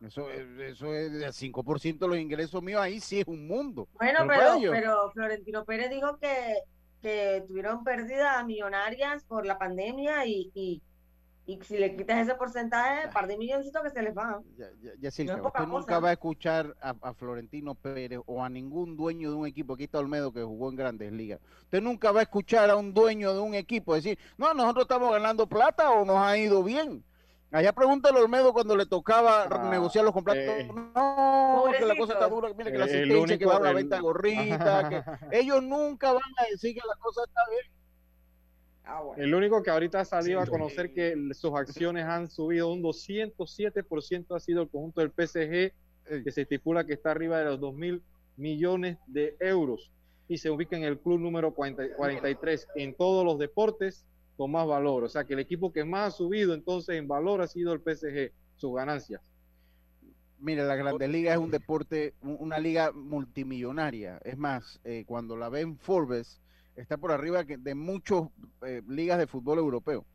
[0.00, 3.88] Eso, eso es el 5% de los ingresos míos, ahí sí es un mundo.
[3.94, 6.58] Bueno, pero, pero, Florentino Pérez dijo que,
[7.02, 10.82] que tuvieron pérdidas millonarias por la pandemia y, y,
[11.46, 14.44] y si le quitas ese porcentaje, par de milloncitos que se les van.
[14.56, 14.66] Ya,
[15.00, 19.46] ya, usted nunca va a escuchar a, Florentino Pérez o a ningún dueño de un
[19.46, 21.40] equipo, aquí está Olmedo que jugó en grandes ligas.
[21.62, 25.10] Usted nunca va a escuchar a un dueño de un equipo decir, no, nosotros estamos
[25.10, 27.02] ganando plata o nos ha ido bien.
[27.50, 30.42] Allá pregúntale a Olmedo cuando le tocaba ah, negociar los contratos.
[30.42, 32.52] Eh, no, que la cosa está dura.
[32.52, 34.88] Mire que la eh, asistencia, que va a la venta gorrita.
[34.88, 35.02] que
[35.38, 37.72] ellos nunca van a decir que la cosa está bien.
[38.84, 42.82] Ah, El único que ahorita ha salido a conocer que sus acciones han subido un
[42.82, 45.72] 207% ha sido el conjunto del PSG,
[46.24, 48.02] que se estipula que está arriba de los 2 mil
[48.36, 49.90] millones de euros
[50.28, 54.04] y se ubica en el club número 43 en todos los deportes
[54.38, 55.02] con más valor.
[55.02, 57.80] O sea que el equipo que más ha subido entonces en valor ha sido el
[57.80, 59.20] PSG, sus ganancias.
[60.38, 64.20] Mira, la Grandes Ligas es un deporte, una liga multimillonaria.
[64.24, 66.40] Es más, eh, cuando la ven Forbes,
[66.76, 68.28] está por arriba de muchas
[68.64, 70.06] eh, ligas de fútbol europeo.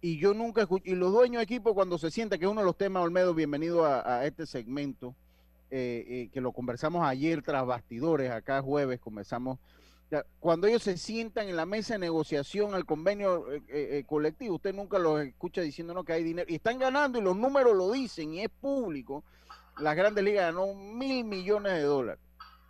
[0.00, 2.66] Y yo nunca escuché, y los dueños de equipo cuando se sienta, que uno de
[2.66, 5.16] los temas, Olmedo, bienvenido a, este segmento,
[5.70, 9.58] eh, que lo conversamos ayer tras bastidores, acá jueves conversamos
[10.40, 14.54] cuando ellos se sientan en la mesa de negociación al convenio eh, eh, eh, colectivo,
[14.54, 16.50] usted nunca los escucha diciendo que hay dinero.
[16.50, 19.22] Y están ganando y los números lo dicen y es público.
[19.78, 22.22] Las grandes ligas ganó mil millones de dólares.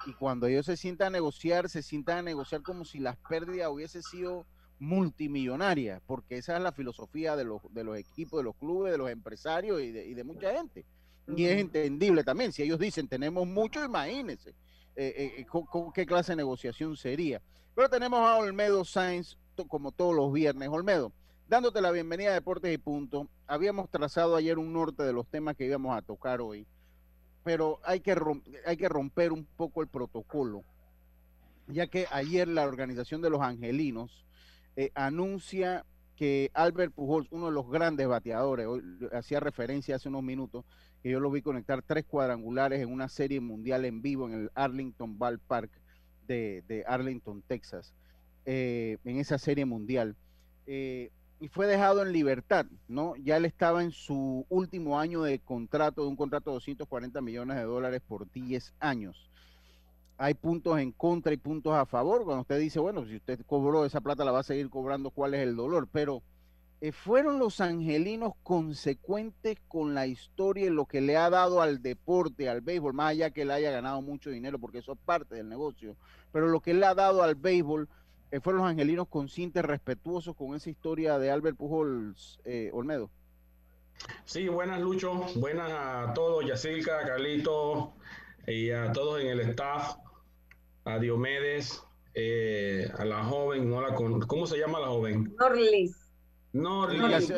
[0.07, 3.69] Y cuando ellos se sientan a negociar, se sientan a negociar como si las pérdidas
[3.71, 4.45] hubiesen sido
[4.81, 8.99] multimillonarias, porque esa es la filosofía de los, de los equipos, de los clubes, de
[8.99, 10.85] los empresarios y de, y de mucha gente.
[11.37, 12.53] Y es entendible también.
[12.53, 14.55] Si ellos dicen tenemos mucho, imagínense
[15.01, 15.47] eh, eh, eh,
[15.95, 17.41] qué clase de negociación sería.
[17.77, 20.69] Pero tenemos a Olmedo Sainz, como todos los viernes.
[20.71, 21.13] Olmedo,
[21.47, 23.29] dándote la bienvenida a Deportes y Punto.
[23.47, 26.67] Habíamos trazado ayer un norte de los temas que íbamos a tocar hoy,
[27.45, 28.17] pero hay que,
[28.67, 30.65] hay que romper un poco el protocolo,
[31.69, 34.27] ya que ayer la organización de los angelinos
[34.95, 35.85] anuncia
[36.17, 38.67] que Albert Pujols, uno de los grandes bateadores,
[39.13, 40.65] hacía referencia hace unos minutos,
[41.03, 44.51] que yo lo vi conectar tres cuadrangulares en una serie mundial en vivo en el
[44.55, 45.71] Arlington Ballpark
[46.27, 47.95] de, Arlington, Texas,
[48.45, 50.15] eh, en esa serie mundial.
[50.67, 53.15] Eh, y fue dejado en libertad, ¿no?
[53.17, 57.57] Ya él estaba en su último año de contrato, de un contrato de 240 millones
[57.57, 59.31] de dólares por 10 años.
[60.17, 62.25] Hay puntos en contra y puntos a favor.
[62.25, 65.35] Cuando usted dice, bueno, si usted cobró esa plata, la va a seguir cobrando, ¿cuál
[65.35, 65.89] es el dolor?
[65.93, 66.23] Pero
[66.81, 71.83] eh, fueron los angelinos consecuentes con la historia y lo que le ha dado al
[71.83, 75.35] deporte, al béisbol, más allá que él haya ganado mucho dinero, porque eso es parte
[75.35, 75.97] del negocio,
[76.31, 77.89] pero lo que le ha dado al béisbol
[78.31, 83.11] eh, fueron los angelinos conscientes, respetuosos con esa historia de Albert Pujols, eh, Olmedo.
[84.25, 87.95] Sí, buenas Lucho, buenas a todos, Yacilca, Carlito
[88.47, 89.97] y a todos en el staff,
[90.85, 91.83] a Diomedes,
[92.97, 95.35] a la joven, no la ¿cómo se llama la joven?
[95.41, 96.08] Norlis.
[96.53, 97.31] Norlis.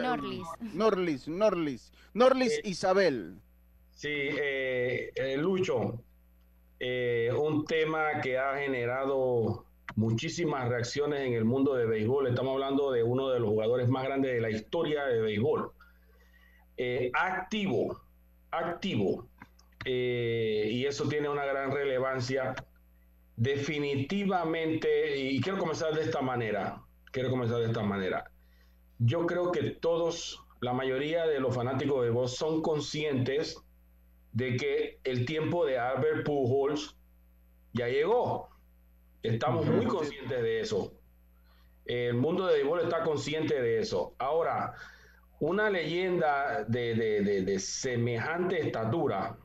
[0.72, 1.28] Norlis.
[1.28, 1.92] Norlis.
[2.14, 2.52] Norlis.
[2.58, 3.36] Eh, Isabel.
[3.90, 6.02] Sí, eh, eh, Lucho,
[7.38, 12.28] un tema que ha generado muchísimas reacciones en el mundo de béisbol.
[12.28, 15.72] Estamos hablando de uno de los jugadores más grandes de la historia de béisbol.
[17.12, 18.00] activo,
[18.50, 19.28] activo.
[19.84, 22.54] y eso tiene una gran relevancia.
[23.36, 28.30] Definitivamente, y quiero comenzar de esta manera, quiero comenzar de esta manera
[29.00, 33.56] yo creo que todos, la mayoría de los fanáticos de voz son conscientes
[34.32, 36.96] de que el tiempo de Albert Pujols
[37.72, 38.50] ya llegó.
[39.22, 40.92] Estamos muy conscientes de eso.
[41.86, 44.14] El mundo de béisbol está consciente de eso.
[44.18, 44.74] Ahora,
[45.40, 49.38] una leyenda de, de semejante estatura,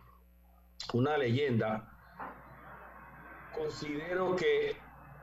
[0.93, 1.89] una leyenda,
[3.55, 4.75] considero que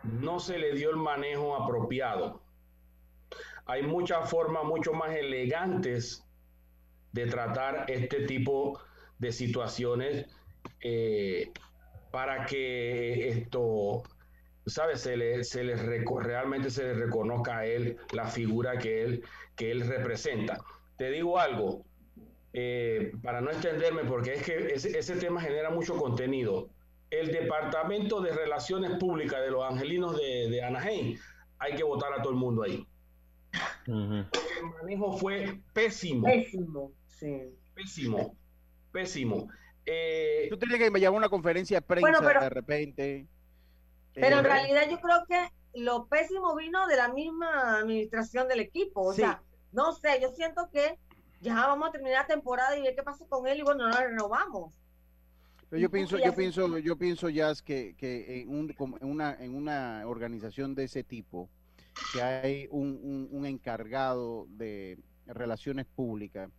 [0.04, 2.41] no se le dio el manejo apropiado
[3.66, 6.24] hay muchas formas mucho más elegantes
[7.12, 8.80] de tratar este tipo
[9.18, 10.26] de situaciones
[10.80, 11.50] eh,
[12.10, 14.02] para que esto,
[14.66, 15.00] ¿sabes?
[15.00, 19.24] Se le, se realmente se le reconozca a él la figura que él,
[19.56, 20.58] que él representa.
[20.96, 21.84] Te digo algo,
[22.52, 26.68] eh, para no extenderme, porque es que ese, ese tema genera mucho contenido.
[27.10, 31.18] el Departamento de Relaciones Públicas de los Angelinos de, de Anaheim,
[31.58, 32.86] hay que votar a todo el mundo ahí.
[33.86, 34.26] El
[34.80, 36.24] manejo fue pésimo.
[36.26, 37.54] Pésimo, sí.
[37.74, 38.36] Pésimo,
[38.92, 39.48] pésimo.
[39.86, 43.26] Eh, Tú tienes que llamar una conferencia de prensa de repente.
[44.14, 48.60] Pero en eh, realidad yo creo que lo pésimo vino de la misma administración del
[48.60, 49.02] equipo.
[49.02, 49.42] O sea,
[49.72, 50.98] no sé, yo siento que
[51.40, 53.90] ya vamos a terminar la temporada y ver qué pasa con él y bueno, no
[53.90, 54.74] lo renovamos.
[55.70, 60.06] yo pienso, yo pienso, yo pienso, Jazz, que, que en, un, en, una, en una
[60.06, 61.48] organización de ese tipo,
[62.12, 66.50] que hay un, un, encargado de relaciones públicas,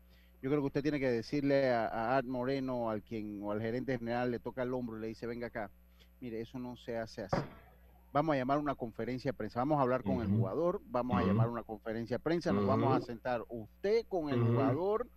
[0.42, 3.62] yo creo que usted tiene que decirle a, a Art Moreno, al quien o al
[3.62, 5.72] gerente general le toca el hombro y le dice, venga acá,
[6.20, 7.42] mire, eso no se hace así.
[8.12, 11.26] Vamos a llamar una conferencia de prensa, vamos a hablar con el jugador, vamos a
[11.26, 15.08] llamar una conferencia de prensa, nos vamos a sentar usted con el jugador,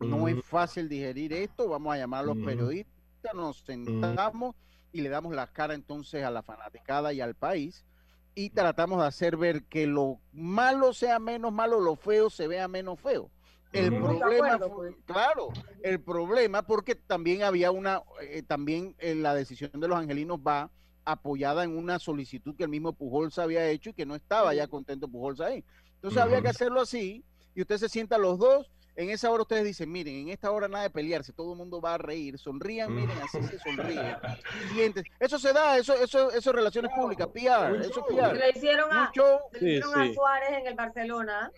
[0.00, 4.54] no es fácil digerir esto, vamos a llamar a los periodistas, nos sentamos
[4.92, 7.86] y le damos la cara entonces a la fanaticada y al país
[8.34, 12.68] y tratamos de hacer ver que lo malo sea menos malo, lo feo se vea
[12.68, 13.30] menos feo.
[13.72, 14.94] El problema, pues.
[15.06, 15.48] claro,
[15.82, 20.38] el problema, porque también había una, eh, también en eh, la decisión de los angelinos
[20.46, 20.70] va
[21.04, 24.68] apoyada en una solicitud que el mismo Pujols había hecho y que no estaba ya
[24.68, 25.64] contento Pujols ahí.
[25.94, 27.24] Entonces había que hacerlo así
[27.54, 28.70] y usted se sienta los dos.
[28.94, 31.80] En esa hora ustedes dicen, miren, en esta hora nada de pelearse, todo el mundo
[31.80, 34.16] va a reír, sonrían, miren, así se sonríe.
[35.20, 38.36] Eso se da, eso, eso, eso es relaciones públicas, PR, eso es PR.
[38.36, 39.10] Le hicieron, a,
[39.52, 41.50] le hicieron a Suárez en el Barcelona.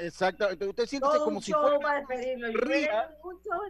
[0.00, 1.78] exacto, usted siente como si fuera...
[1.80, 2.48] Para despedirlo.
[2.52, 3.10] Ría,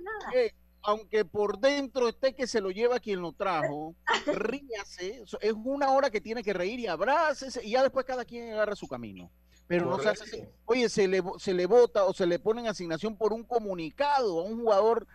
[0.03, 0.33] nada.
[0.35, 0.53] Eh,
[0.83, 3.95] aunque por dentro esté que se lo lleva quien lo trajo,
[4.27, 8.53] ríase, es una hora que tiene que reír y abrácese y ya después cada quien
[8.53, 9.31] agarra su camino.
[9.67, 12.69] Pero no se hace Oye, se le, se le vota o se le pone en
[12.69, 15.07] asignación por un comunicado a un jugador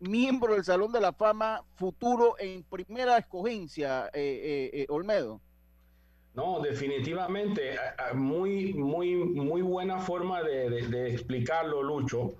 [0.00, 5.40] miembro del Salón de la Fama futuro en primera escogencia, eh, eh, eh, Olmedo.
[6.34, 7.76] No, definitivamente,
[8.12, 12.34] muy, muy, muy buena forma de, de explicarlo, Lucho.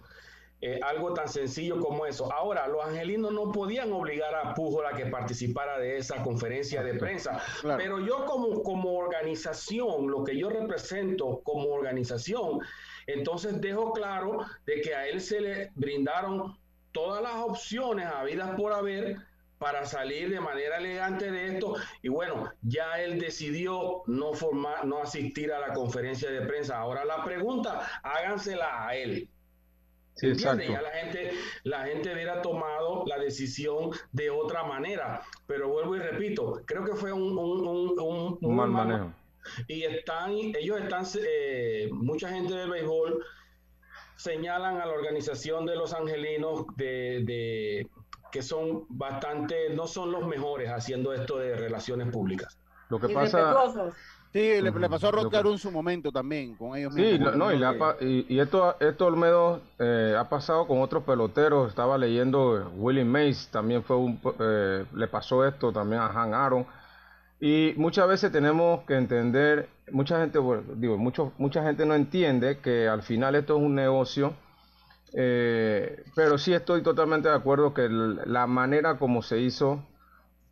[0.63, 2.33] Eh, algo tan sencillo como eso.
[2.33, 6.95] Ahora, los angelinos no podían obligar a Pujol a que participara de esa conferencia de
[6.95, 7.43] prensa,
[7.77, 12.61] pero yo como, como organización, lo que yo represento como organización,
[13.07, 16.57] entonces dejo claro de que a él se le brindaron
[16.93, 19.19] todas las opciones habidas por haber
[19.59, 25.03] para salir de manera elegante de esto y bueno, ya él decidió no formar, no
[25.03, 26.79] asistir a la conferencia de prensa.
[26.79, 29.29] Ahora la pregunta, hágansela a él.
[30.17, 30.65] Sí, exacto.
[30.65, 31.31] Ya la gente,
[31.65, 35.23] la gente hubiera tomado la decisión de otra manera.
[35.47, 39.13] Pero vuelvo y repito, creo que fue un, un, un, mal manejo.
[39.69, 43.25] Y están, ellos están, eh, mucha gente del béisbol
[44.17, 47.91] señalan a la organización de los angelinos de, de
[48.33, 52.59] que son bastante, no son los mejores haciendo esto de relaciones públicas.
[52.89, 53.93] Lo que pasa,
[54.37, 58.39] Sí, le, pasó a Rod en su momento también, con ellos Sí, no, y, y,
[58.39, 61.71] esto, esto Olmedo eh, ha pasado con otros peloteros.
[61.71, 66.35] Estaba leyendo eh, Willie Mays, también fue un, eh, le pasó esto también a Han
[66.35, 66.67] Aaron.
[67.41, 70.39] Y muchas veces tenemos que entender, mucha gente,
[70.75, 74.35] digo, mucho, mucha gente no entiende que al final esto es un negocio.
[75.13, 79.83] pero sí estoy totalmente de acuerdo que la manera como se hizo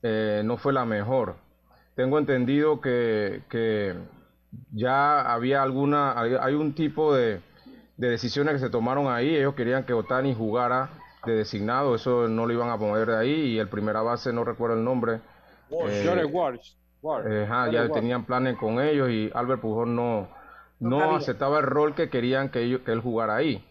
[0.03, 1.43] no fue la mejor
[1.95, 3.95] tengo entendido que, que
[4.72, 7.40] ya había alguna, hay, un tipo de,
[7.97, 9.34] de, decisiones que se tomaron ahí.
[9.34, 10.90] Ellos querían que Otani jugara
[11.24, 13.34] de designado, eso no lo iban a poner de ahí.
[13.53, 15.20] Y el primera base, no recuerdo el nombre.
[17.26, 20.28] Eh, eh, ya tenían planes con ellos y Albert Pujol no,
[20.80, 23.64] no, aceptaba el rol que querían que, ellos, que él jugara ahí.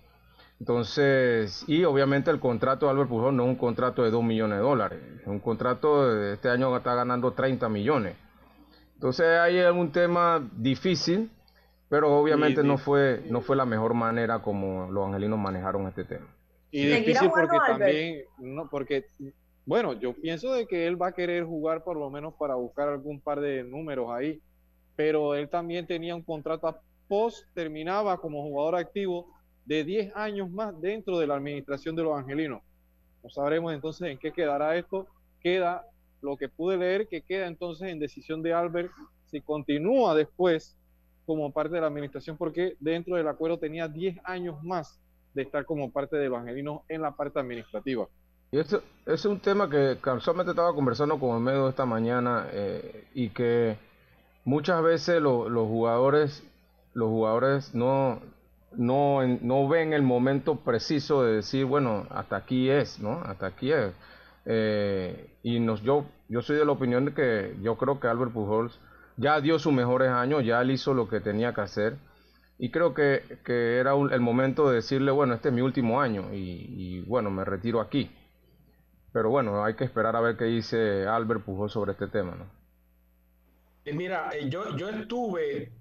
[0.64, 4.60] Entonces, y obviamente el contrato de Albert Pujol no es un contrato de 2 millones
[4.60, 8.16] de dólares, es un contrato de este año está ganando 30 millones.
[8.94, 11.30] Entonces ahí es un tema difícil,
[11.90, 16.28] pero obviamente no fue no fue la mejor manera como los angelinos manejaron este tema.
[16.72, 19.08] Y difícil porque también, no, porque,
[19.66, 22.88] bueno, yo pienso de que él va a querer jugar por lo menos para buscar
[22.88, 24.42] algún par de números ahí,
[24.96, 26.74] pero él también tenía un contrato
[27.10, 29.28] post, terminaba como jugador activo
[29.66, 32.62] de 10 años más dentro de la administración de los angelinos.
[33.24, 35.08] No sabremos entonces en qué quedará esto.
[35.42, 35.86] Queda
[36.22, 38.92] lo que pude leer que queda entonces en decisión de Albert
[39.26, 40.78] si continúa después
[41.26, 45.00] como parte de la administración, porque dentro del acuerdo tenía 10 años más
[45.34, 48.08] de estar como parte de los angelinos en la parte administrativa.
[48.52, 53.06] Y eso es un tema que casualmente estaba conversando con el medio esta mañana eh,
[53.14, 53.78] y que
[54.46, 56.44] muchas veces los jugadores
[56.94, 58.20] los jugadores no,
[58.78, 63.22] no, no ven el momento preciso de decir, bueno, hasta aquí es, ¿no?
[63.24, 63.94] Hasta aquí es.
[64.46, 68.34] Eh, y nos, yo, Yo soy de la opinión de que yo creo que Albert
[68.34, 68.80] Pujols
[69.18, 71.98] ya dio sus mejores años, ya él hizo lo que tenía que hacer.
[72.58, 77.02] Y creo que, era el momento de decirle, bueno, este es mi último año y,
[77.02, 78.10] bueno, me retiro aquí.
[79.12, 82.46] Pero bueno, hay que esperar a ver qué dice Albert Pujols sobre este tema, ¿no?
[83.94, 85.74] Mira, eh, yo, yo estuve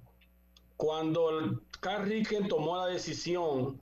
[0.77, 3.81] cuando Carl Ricken tomó la decisión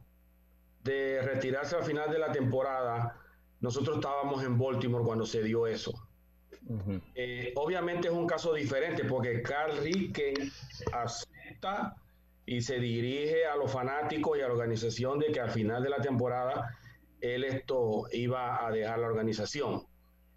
[0.82, 3.14] de retirarse al final de la temporada,
[3.61, 5.92] nosotros estábamos en Baltimore cuando se dio eso.
[7.14, 10.34] Eh, obviamente es un caso diferente porque Carl Ricken
[10.94, 11.94] acepta
[12.46, 15.90] y se dirige a los fanáticos y a la organización de que al final de
[15.90, 16.78] la temporada
[17.20, 19.86] él esto iba a dejar la organización.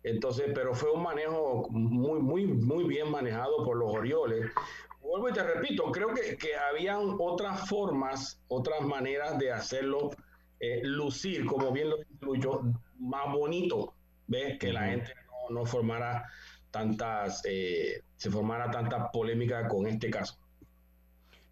[0.04, 4.52] Entonces, pero fue un manejo muy, muy, muy bien manejado por los Orioles.
[5.02, 10.12] Vuelvo y te repito, creo que, que habían otras formas, otras maneras de hacerlo
[10.66, 11.98] eh, lucir, como bien lo
[12.34, 12.64] dijo
[12.98, 13.94] más bonito,
[14.28, 14.58] ¿ves?
[14.58, 15.14] Que la gente
[15.50, 16.24] no, formara
[16.72, 20.38] tantas, eh, se formara tanta polémica con este caso.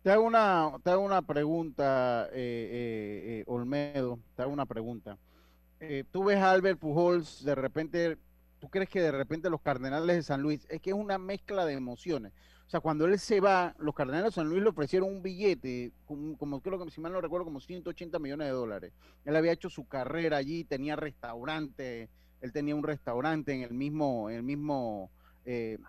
[0.02, 5.18] Te hago una, te hago una pregunta, eh, Olmedo, te hago una pregunta.
[6.12, 8.18] tú ves a Albert Pujols, de repente,
[8.62, 11.66] ¿tú crees que de repente los Cardenales de San Luis, es que es una mezcla
[11.66, 12.32] de emociones?
[12.68, 15.92] O sea, cuando él se va, los Cardenales de San Luis le ofrecieron un billete,
[16.06, 18.94] como, creo que si mal no recuerdo, como 180 millones de dólares.
[19.26, 22.08] Él había hecho su carrera allí, tenía restaurante,
[22.40, 25.12] él tenía un restaurante en el mismo, en el mismo
[25.44, 25.80] eh,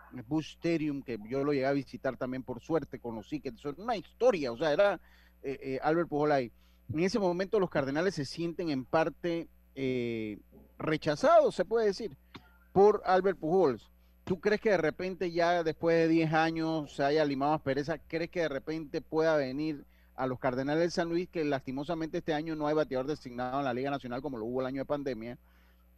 [0.40, 4.50] Stadium, que yo lo llegué a visitar también por suerte, conocí, que es una historia,
[4.50, 4.94] o sea, era
[5.42, 6.50] eh, eh, Albert Pujol ahí.
[6.92, 9.48] En ese momento los Cardenales se sienten en parte
[10.78, 12.16] rechazados, se puede decir,
[12.72, 13.92] por Albert Pujols
[14.24, 17.98] ¿Tú crees que de repente ya después de 10 años se haya limado pereza?
[17.98, 22.32] ¿Crees que de repente pueda venir a los Cardenales de San Luis, que lastimosamente este
[22.32, 24.86] año no hay bateador designado en la Liga Nacional como lo hubo el año de
[24.86, 25.38] pandemia,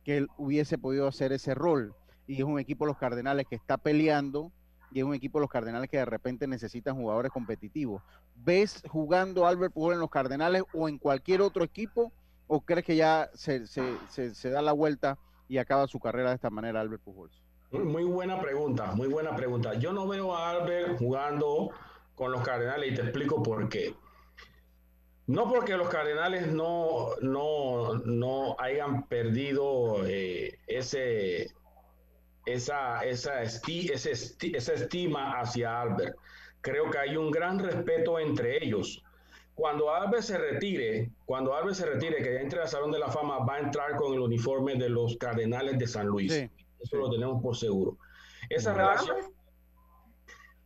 [0.05, 1.95] que él hubiese podido hacer ese rol?
[2.27, 4.51] Y es un equipo los Cardenales que está peleando
[4.91, 8.03] y es un equipo los Cardenales que de repente necesitan jugadores competitivos.
[8.37, 12.11] ¿Ves jugando Albert Pujol en los Cardenales o en cualquier otro equipo?
[12.47, 15.19] ¿O crees que ya se, se da la vuelta
[15.49, 17.43] y acaba su carrera de esta manera Albert Pujols?
[17.71, 19.75] Muy buena pregunta, muy buena pregunta.
[19.75, 21.71] Yo no veo a Albert jugando
[22.15, 23.95] con los Cardenales y te explico por qué.
[25.27, 31.51] No porque los Cardenales no, no, no hayan perdido eh, ese,
[32.47, 36.17] esa, esa, esa estima hacia Albert.
[36.61, 39.04] Creo que hay un gran respeto entre ellos.
[39.55, 43.39] Cuando Albert se retire, cuando Albert se retire, que entre al Salón de la Fama,
[43.45, 46.33] va a entrar con el uniforme de los Cardenales de San Luis.
[46.33, 46.51] Sí.
[46.81, 47.97] Eso lo tenemos por seguro.
[48.51, 49.17] Esa relación.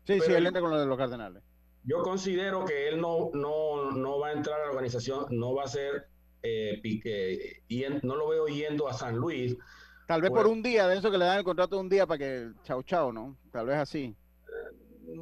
[0.05, 1.43] Sí, sí, él entra con lo de los Cardenales.
[1.85, 5.65] Yo considero que él no, no, no va a entrar a la organización, no va
[5.65, 6.09] a ser
[6.43, 9.57] eh, pique, y no lo veo yendo a San Luis.
[10.07, 11.89] Tal vez por pues un día, de eso que le dan el contrato de un
[11.89, 13.37] día para que chao chao, ¿no?
[13.53, 14.17] Tal vez así.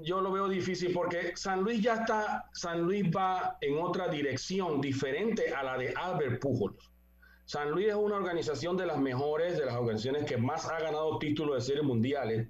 [0.03, 4.81] Yo lo veo difícil porque San Luis ya está, San Luis va en otra dirección
[4.81, 6.91] diferente a la de Albert Pujols.
[7.45, 11.19] San Luis es una organización de las mejores, de las organizaciones que más ha ganado
[11.19, 12.49] títulos de series mundiales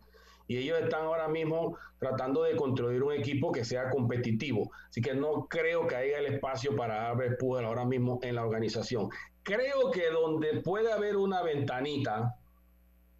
[0.48, 4.70] y ellos están ahora mismo tratando de construir un equipo que sea competitivo.
[4.88, 8.46] Así que no creo que haya el espacio para Albert Pujol ahora mismo en la
[8.46, 9.10] organización.
[9.42, 12.34] Creo que donde puede haber una ventanita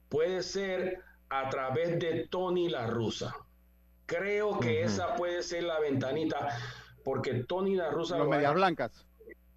[0.09, 3.46] puede ser a través de Tony La Russa.
[4.07, 6.49] Creo que esa puede ser la ventanita
[7.05, 8.19] porque Tony La Russa...
[8.19, 9.07] Los medias blancas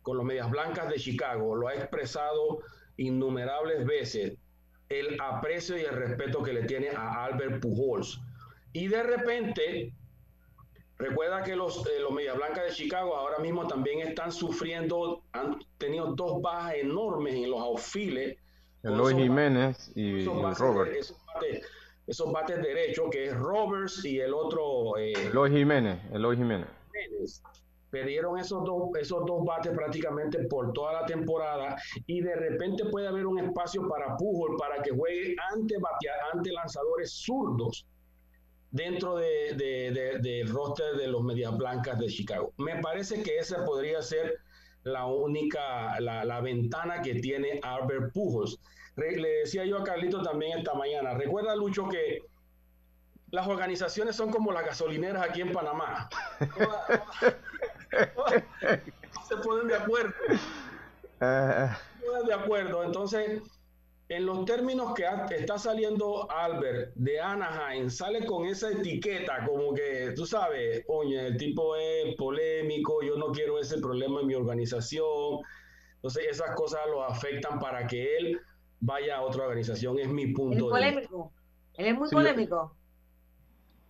[0.02, 2.62] con los Medias Blancas de Chicago, lo ha expresado
[2.97, 4.38] innumerables veces
[4.89, 8.20] el aprecio y el respeto que le tiene a Albert Pujols.
[8.74, 9.93] Y de repente,
[10.97, 15.60] recuerda que los, eh, los Medias Blancas de Chicago ahora mismo también están sufriendo, han
[15.78, 18.36] tenido dos bajas enormes en los outfields.
[18.82, 20.91] Eloy Jiménez y Robert.
[22.10, 24.97] Esos, bates, derechos, que es Roberts y el otro...
[24.97, 26.68] Eh, Eloy Jiménez, Eloy Jiménez
[27.89, 33.07] perdieron esos dos, esos dos bates prácticamente por toda la temporada y de repente puede
[33.07, 35.76] haber un espacio para Pujol para que juegue ante,
[36.34, 37.86] ante lanzadores zurdos
[38.72, 42.53] dentro del de, roster de los Medias Blancas de Chicago.
[42.57, 44.38] Me parece que esa podría ser
[44.84, 48.60] la única, la, la ventana que tiene Albert Pujols.
[49.00, 52.24] Le decía yo a Carlito también esta mañana, recuerda Lucho que
[53.32, 56.10] las organizaciones son como las gasolineras aquí en Panamá.
[59.28, 60.14] se ponen de acuerdo.
[61.20, 62.84] Se ponen de acuerdo.
[62.84, 63.41] Entonces,
[64.10, 70.14] en los términos que está saliendo Albert de Anaheim, sale con esa etiqueta, como que,
[70.16, 75.41] tú sabes, oye, el tipo es polémico, yo no quiero ese problema en mi organización.
[75.95, 78.41] Entonces, esas cosas lo afectan para que él
[78.80, 81.09] vaya a otra organización, es mi punto de vista.
[81.77, 82.75] Él es muy polémico.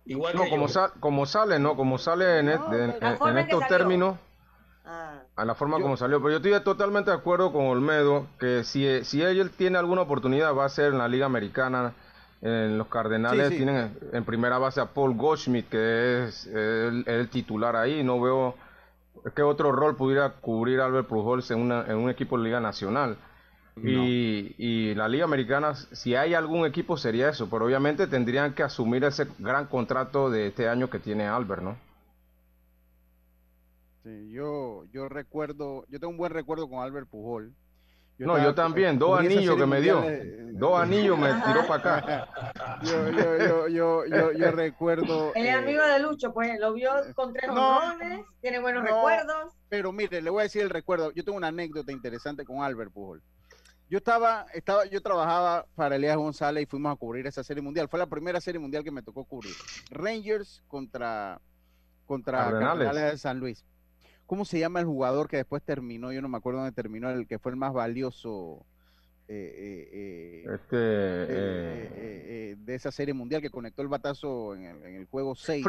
[0.04, 0.66] Igual no, como,
[0.98, 1.76] como sale, ¿no?
[1.76, 4.16] Como sale en, estos términos,
[4.84, 5.22] ah.
[5.36, 6.18] a la forma como salió.
[6.20, 10.54] Pero yo estoy totalmente de acuerdo con Olmedo que si, si él tiene alguna oportunidad
[10.54, 11.94] va a ser en la Liga Americana.
[12.42, 18.02] En los Cardenales tienen en primera base a Paul Goldschmidt, que es el, titular ahí.
[18.02, 18.54] No veo
[19.36, 23.18] qué otro rol pudiera cubrir Albert Pujols en, en un equipo de Liga Nacional.
[23.76, 29.04] Y, la Liga Americana, si hay algún equipo, sería eso, pero obviamente tendrían que asumir
[29.04, 31.76] ese gran contrato de este año que tiene Albert, ¿no?
[34.02, 37.54] Sí, yo, yo recuerdo, yo tengo un buen recuerdo con Albert Pujol.
[38.18, 40.02] no, yo también, dos anillos que me dio.
[40.52, 42.80] Dos anillos me tiró para acá.
[42.82, 45.32] yo, yo, yo, yo, yo, recuerdo.
[45.34, 47.80] El amigo de Lucho, pues lo vio con tres no,
[48.40, 49.52] tiene buenos recuerdos.
[49.68, 51.12] Pero mire, le voy a decir el recuerdo.
[51.12, 53.22] Yo tengo una anécdota interesante con Albert Pujol.
[53.90, 57.88] Yo estaba, estaba, yo trabajaba para Elías González y fuimos a cubrir esa serie mundial.
[57.88, 59.52] Fue la primera serie mundial que me tocó cubrir.
[59.90, 61.40] Rangers contra,
[62.06, 63.64] contra Cardenales de San Luis.
[64.26, 66.12] ¿Cómo se llama el jugador que después terminó?
[66.12, 68.64] Yo no me acuerdo dónde terminó, el que fue el más valioso
[69.26, 70.76] eh, eh, eh, este,
[72.64, 75.66] de esa serie mundial que conectó el batazo en el, juego 6.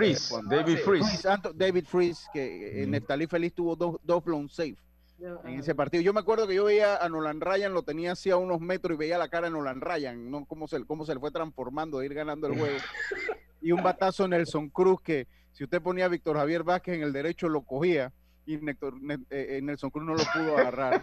[0.48, 1.28] David Freeze.
[1.56, 4.78] David Freeze, que en Neftalí Feliz tuvo dos, dos blown safe
[5.44, 6.04] en ese partido.
[6.04, 8.96] Yo me acuerdo que yo veía a Nolan Ryan, lo tenía así a unos metros
[8.96, 10.46] y veía la cara de Nolan Ryan, ¿no?
[10.46, 12.78] Cómo se, cómo se le fue transformando de ir ganando el juego.
[13.62, 17.14] y un batazo Nelson Cruz que si usted ponía a Víctor Javier Vázquez en el
[17.14, 18.12] derecho lo cogía
[18.46, 18.78] y eh,
[19.30, 21.02] eh, Nelson Cruz no lo pudo agarrar.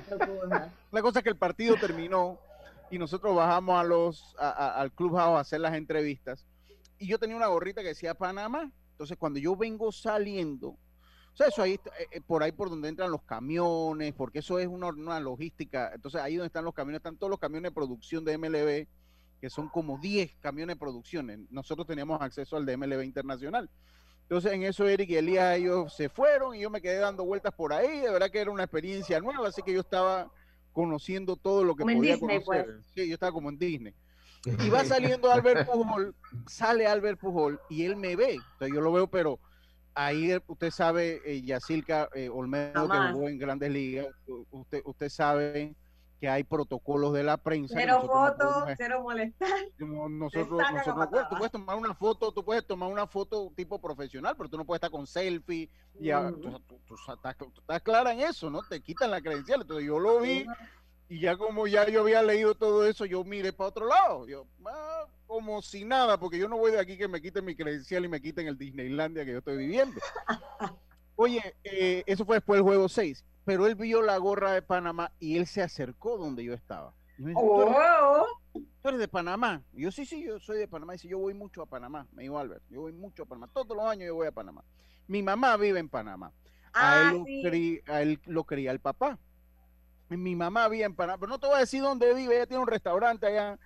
[0.91, 2.39] la cosa es que el partido terminó
[2.91, 6.45] y nosotros bajamos a los a, al clubhouse a hacer las entrevistas
[6.99, 8.73] y yo tenía una gorrita que decía Panamá.
[8.93, 10.77] Entonces cuando yo vengo saliendo
[11.39, 14.67] sea, eso ahí, eh, eh, por ahí por donde entran los camiones, porque eso es
[14.67, 15.93] una, logística.
[15.95, 18.87] Entonces, ahí donde están los camiones, están todos los camiones de producción de MLB,
[19.41, 21.47] que son como 10 camiones de producción.
[21.51, 23.71] Nosotros teníamos acceso al de MLB Internacional.
[24.23, 27.55] Entonces, en eso Eric y Elías, ellos se fueron y yo me quedé dando vueltas
[27.55, 28.01] por ahí.
[28.01, 30.31] De verdad que era una experiencia nueva, así que yo estaba
[30.73, 32.45] conociendo todo lo que podía conocer.
[32.45, 32.67] Pues.
[32.95, 33.95] Sí, yo estaba como en Disney.
[34.65, 36.15] Y va saliendo Albert Pujol,
[36.47, 38.35] sale Albert Pujol y él me ve.
[38.35, 39.41] Entonces yo lo veo, pero
[39.99, 44.07] ahí usted sabe, eh, Yacilca eh, Olmedo, que jugó en grandes ligas,
[44.51, 45.75] usted, usted sabe
[46.21, 47.75] que hay protocolos de la prensa.
[47.77, 49.49] Cero fotos, cero molestar.
[49.79, 54.49] nosotros, nosotros tú puedes tomar una foto, tú puedes tomar una foto tipo profesional, pero
[54.49, 55.69] tú no puedes estar con selfie.
[56.01, 56.63] Y tú,
[57.13, 58.63] estás, clara en eso, ¿no?
[58.63, 59.63] Te quitan la credencial.
[59.63, 60.47] Entonces yo lo vi
[61.09, 64.27] y ya como ya yo había leído todo eso, yo miré para otro lado.
[64.29, 67.55] Yo, ah, como si nada, porque yo no voy de aquí que me quiten mi
[67.55, 70.01] credencial y me quiten el Disneylandia que yo estoy viviendo.
[71.17, 75.13] Oye, eh, eso fue después del juego 6, pero él vio la gorra de Panamá
[75.21, 76.95] y él se acercó donde yo estaba.
[77.37, 78.27] oh.
[78.53, 79.63] ¿Tú, eres, de Panamá?
[79.75, 80.95] Y yo, sí, sí, yo soy de Panamá.
[80.95, 82.07] Y dice, yo voy mucho a Panamá.
[82.13, 83.51] Me dijo Albert, yo voy mucho a Panamá.
[83.53, 84.65] Todos los años yo voy a Panamá.
[85.07, 86.33] Mi mamá vive en Panamá.
[86.73, 89.19] a, él ah, a él lo cría el papá
[90.17, 92.63] mi mamá vive en Panamá, pero no te voy a decir dónde vive, ella tiene
[92.63, 93.59] un restaurante allá.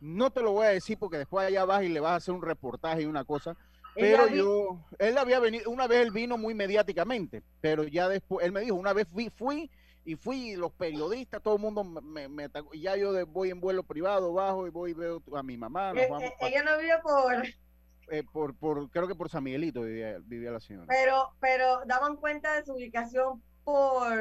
[0.00, 2.34] No te lo voy a decir porque después allá vas y le vas a hacer
[2.34, 3.56] un reportaje y una cosa.
[3.94, 8.52] Pero yo, él había venido, una vez él vino muy mediáticamente, pero ya después, él
[8.52, 9.70] me dijo, una vez fui, fui
[10.04, 14.32] y fui, los periodistas, todo el mundo me, me ya yo voy en vuelo privado,
[14.32, 15.92] bajo y voy y veo a mi mamá.
[15.96, 17.44] Eh, eh, ella no vive por...
[18.10, 20.86] Eh, por, por, creo que por San Miguelito vivía, vivía la señora.
[20.88, 24.16] Pero, pero daban cuenta de su ubicación por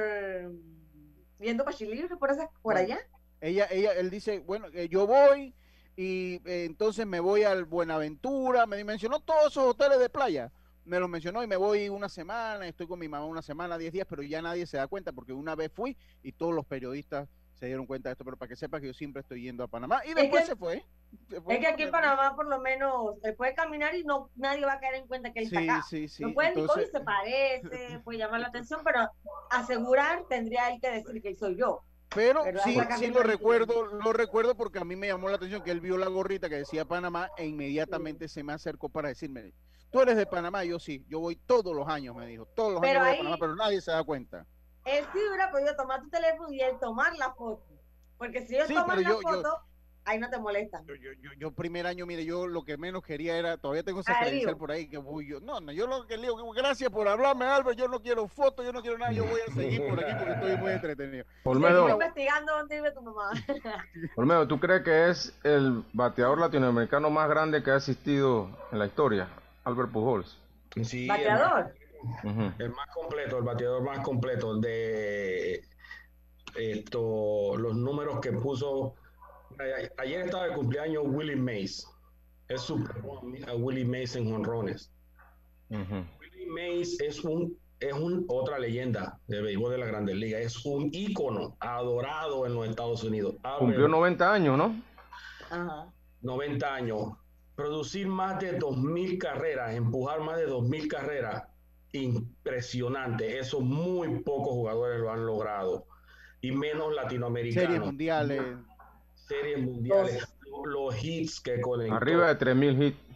[1.39, 2.99] viendo Pachilillo por, esa, por allá.
[3.41, 5.53] Ella, ella, él dice, bueno, eh, yo voy
[5.97, 10.51] y eh, entonces me voy al Buenaventura, me mencionó todos esos hoteles de playa,
[10.85, 13.91] me lo mencionó y me voy una semana, estoy con mi mamá una semana, diez
[13.91, 17.27] días, pero ya nadie se da cuenta porque una vez fui y todos los periodistas
[17.55, 19.67] se dieron cuenta de esto, pero para que sepa que yo siempre estoy yendo a
[19.67, 20.85] Panamá y después se, fue,
[21.49, 24.73] Es que aquí en Panamá por lo menos se puede caminar y no nadie va
[24.73, 25.83] a caer en cuenta que él está acá.
[25.89, 26.91] Sí, sí, no puede Entonces...
[26.91, 29.09] se parece, puede llamar la atención, pero
[29.49, 31.81] asegurar tendría él que decir que soy yo.
[32.15, 35.71] Pero, sí, sí lo recuerdo, lo recuerdo porque a mí me llamó la atención que
[35.71, 39.53] él vio la gorrita que decía Panamá e inmediatamente se me acercó para decirme,
[39.91, 42.83] tú eres de Panamá, yo sí, yo voy todos los años, me dijo, todos los
[42.83, 44.45] años voy a Panamá, pero nadie se da cuenta
[44.87, 47.65] él sí hubiera podido tomar tu teléfono y él tomar la foto.
[48.17, 49.61] Porque si ellos toman la foto,
[50.07, 50.81] ahí no te molesta.
[50.87, 54.19] Yo, yo, yo, primer año, mire, yo lo que menos quería era, todavía tengo esa
[54.19, 55.39] credencial por ahí que voy yo.
[55.41, 58.65] No, no, yo lo que le digo, gracias por hablarme, Albert, yo no quiero fotos,
[58.65, 61.25] yo no quiero nada, yo voy a seguir por aquí porque estoy muy entretenido.
[61.43, 61.87] Olmedo.
[61.87, 63.31] Estoy investigando dónde vive tu mamá.
[64.15, 68.85] Olmedo, ¿tú crees que es el bateador latinoamericano más grande que ha existido en la
[68.85, 69.27] historia?
[69.65, 70.39] Albert Pujols.
[70.83, 71.73] Sí, ¿Bateador?
[72.59, 75.63] El más completo, el bateador más completo de
[76.55, 78.95] esto, los números que puso.
[79.97, 81.87] Ayer estaba de cumpleaños Willie Mays.
[82.47, 82.95] es super
[83.47, 84.91] a Willie Mays en jonrones.
[85.69, 90.41] Willie Mays es un es un, otra leyenda de béisbol de la Grandes Ligas.
[90.41, 93.35] Es un ícono adorado en los Estados Unidos.
[93.59, 94.81] Cumplió 90 años, ¿no?
[95.49, 95.91] Ajá.
[96.21, 97.13] 90 años.
[97.55, 101.43] Producir más de 2.000 carreras, empujar más de 2.000 carreras.
[101.91, 103.39] Impresionante.
[103.39, 105.85] Eso muy pocos jugadores lo han logrado.
[106.41, 107.67] Y menos latinoamericanos.
[107.67, 108.41] Series mundiales.
[109.27, 110.27] Series mundiales.
[110.65, 111.95] Los hits que conectó.
[111.95, 113.07] Arriba de 3.000 hits.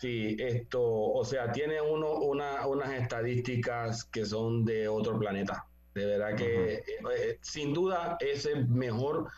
[0.00, 5.66] Sí, esto, o sea, tiene uno una, unas estadísticas que son de otro planeta.
[5.94, 6.84] De verdad que, eh,
[7.18, 9.30] eh, sin duda, es el mejor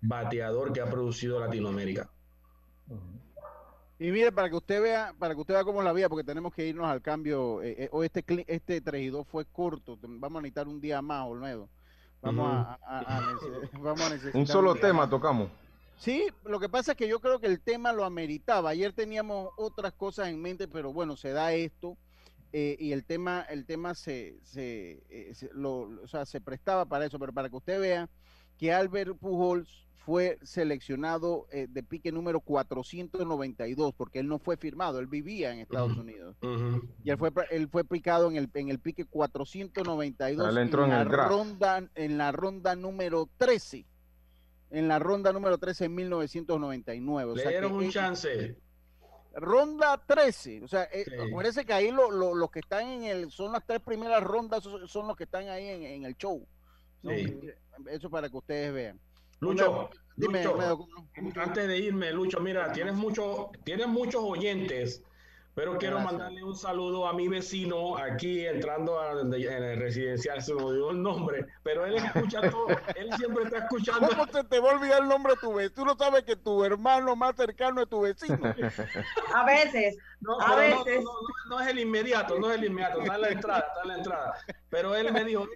[0.00, 2.08] bateador que ha producido Latinoamérica.
[3.98, 6.54] Y mire, para que usted vea, para que usted vea cómo la vía, porque tenemos
[6.54, 7.62] que irnos al cambio.
[7.62, 9.98] Eh, hoy este este 3 y 2 fue corto.
[10.00, 11.68] Vamos a necesitar un día más, Olmedo.
[12.22, 12.78] Vamos, a,
[13.74, 14.40] vamos a necesitar.
[14.40, 15.48] Un solo tema tocamos.
[15.96, 18.70] Sí, lo que pasa es que yo creo que el tema lo ameritaba.
[18.70, 21.96] Ayer teníamos otras cosas en mente, pero bueno, se da esto
[22.52, 27.06] eh, y el tema, el tema se, se, eh, lo, o sea, se prestaba para
[27.06, 28.08] eso, pero para que usted vea
[28.58, 35.00] que Albert Pujols fue seleccionado eh, de pique número 492, porque él no fue firmado,
[35.00, 36.36] él vivía en Estados Unidos.
[37.02, 41.04] Y él fue, él fue picado en el, en el pique 492 entró en, la
[41.04, 43.84] ronda, en la ronda número 13
[44.70, 47.34] en la ronda número 13 en 1999.
[47.36, 48.56] Le dieron un chance.
[49.34, 53.66] Ronda 13, o sea, eh, acuérdense que ahí los que están en el, son las
[53.66, 56.46] tres primeras rondas, son los que están ahí en, el show.
[57.86, 59.00] Eso para que ustedes vean.
[59.40, 60.42] Lucho, dime,
[61.34, 65.02] antes de irme, Lucho, mira, tienes, mucho, tienes muchos oyentes
[65.56, 70.62] pero quiero mandarle un saludo a mi vecino aquí entrando en el residencial, se me
[70.62, 74.06] olvidó el nombre, pero él escucha todo, él siempre está escuchando.
[74.06, 75.74] ¿Cómo se te va a olvidar el nombre de tu vecino?
[75.74, 78.38] Tú no sabes que tu hermano más cercano es tu vecino.
[79.34, 81.02] A veces, no, a veces.
[81.48, 83.96] No, es el inmediato, no es el inmediato, está en la entrada, está en la
[83.96, 84.34] entrada.
[84.68, 85.48] Pero él me dijo,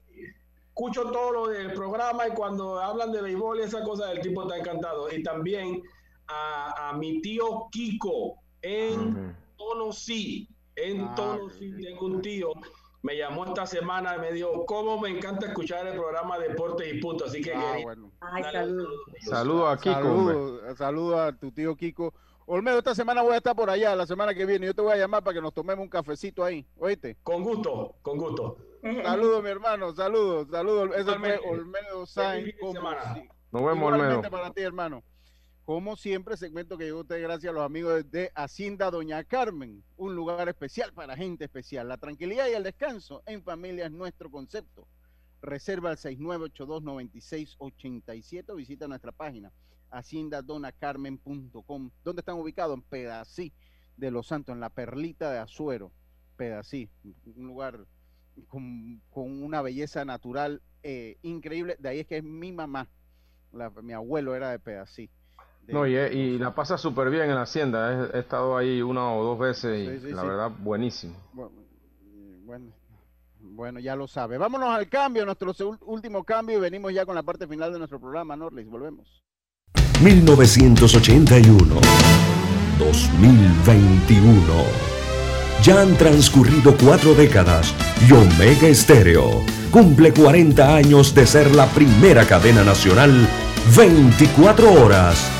[0.67, 4.45] escucho todo lo del programa y cuando hablan de béisbol y esa cosa, el tipo
[4.45, 5.13] está encantado.
[5.13, 5.83] Y también
[6.27, 9.41] a, mi tío Kiko en tono
[9.93, 12.53] sí, en ah, tono sí tengo un tío.
[13.03, 17.01] Me llamó esta semana y me dijo, ¿cómo me encanta escuchar el programa Deportes y
[17.01, 17.25] Punto?
[17.25, 17.55] Así que...
[17.55, 18.43] Ah,
[19.23, 20.75] saludos a Kiko.
[20.77, 22.13] Saludos a tu tío Kiko.
[22.45, 24.67] Olmedo, esta semana voy a estar por allá, la semana que viene.
[24.67, 27.17] Yo te voy a llamar para que nos tomemos un cafecito ahí, ¿oíste?
[27.23, 28.57] Con gusto, con gusto.
[29.05, 30.91] Saludos, mi hermano, saludos, saludos.
[30.97, 32.55] Eso fue Olmedo Sainz.
[33.53, 34.23] Nos vemos, Olmedo.
[34.23, 35.03] para ti, hermano.
[35.65, 40.15] Como siempre, segmento que llegó a gracias a los amigos de Hacienda Doña Carmen, un
[40.17, 41.89] lugar especial para gente especial.
[41.89, 44.87] La tranquilidad y el descanso en familia es nuestro concepto.
[45.43, 49.53] Reserva al 6982-9687 visita nuestra página
[49.91, 51.91] haciendadonacarmen.com.
[52.05, 52.77] ¿Dónde están ubicados?
[52.77, 53.53] En Pedací
[53.97, 55.93] de Los Santos, en la Perlita de Azuero.
[56.37, 56.91] Pedací,
[57.37, 57.87] un lugar
[58.49, 61.77] con, una belleza natural eh, increíble.
[61.79, 62.89] De ahí es que es mi mamá.
[63.83, 65.11] mi abuelo era de Pedací.
[65.73, 68.11] No, y, la pasa súper bien en la hacienda.
[68.13, 71.17] He, estado ahí una o dos veces y la verdad, buenísimo.
[72.45, 72.73] Bueno,
[73.41, 74.39] bueno, ya lo sabe.
[74.39, 75.55] Vámonos al cambio, nuestro
[75.87, 78.69] último cambio, y venimos ya con la parte final de nuestro programa, Norlis.
[78.69, 79.23] Volvemos.
[80.03, 81.75] 1981.
[82.79, 84.41] 2021.
[85.63, 87.75] Ya han transcurrido cuatro décadas
[88.09, 93.29] y Omega Estéreo cumple 40 años de ser la primera cadena nacional
[93.77, 95.40] 24 horas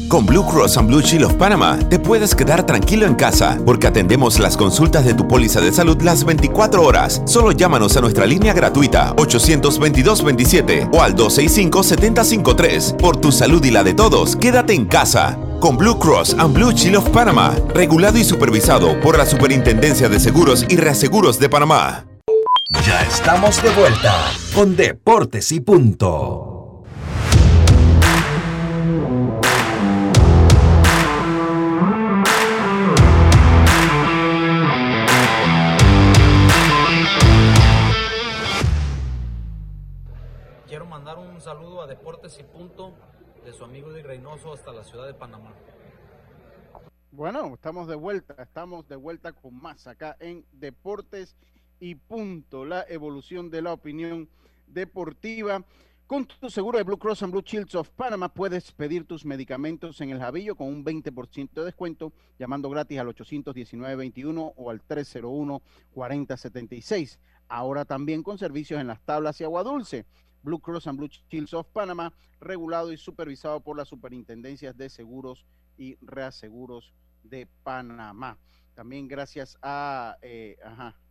[0.07, 3.87] Con Blue Cross and Blue Shield of Panama te puedes quedar tranquilo en casa porque
[3.87, 7.21] atendemos las consultas de tu póliza de salud las 24 horas.
[7.25, 12.95] Solo llámanos a nuestra línea gratuita 822-27 o al 265-753.
[12.95, 15.37] Por tu salud y la de todos, quédate en casa.
[15.59, 20.21] Con Blue Cross and Blue Shield of Panama, regulado y supervisado por la Superintendencia de
[20.21, 22.05] Seguros y Reaseguros de Panamá.
[22.85, 24.13] Ya estamos de vuelta
[24.53, 26.56] con Deportes y Punto.
[43.67, 45.51] Amigo de Reynoso hasta la ciudad de Panamá.
[47.11, 51.35] Bueno, estamos de vuelta, estamos de vuelta con más acá en Deportes
[51.81, 54.29] y Punto, la evolución de la opinión
[54.67, 55.65] deportiva.
[56.05, 59.99] Con tu seguro de Blue Cross and Blue Shields of Panama puedes pedir tus medicamentos
[59.99, 67.19] en el Javillo con un 20% de descuento llamando gratis al 819-21 o al 301-4076.
[67.49, 70.05] Ahora también con servicios en las tablas y agua dulce.
[70.47, 75.45] Blue Cross and Blue Shields of Panama, regulado y supervisado por las superintendencias de seguros
[75.77, 76.93] y reaseguros
[77.23, 78.37] de Panamá.
[78.73, 80.57] También gracias a, eh,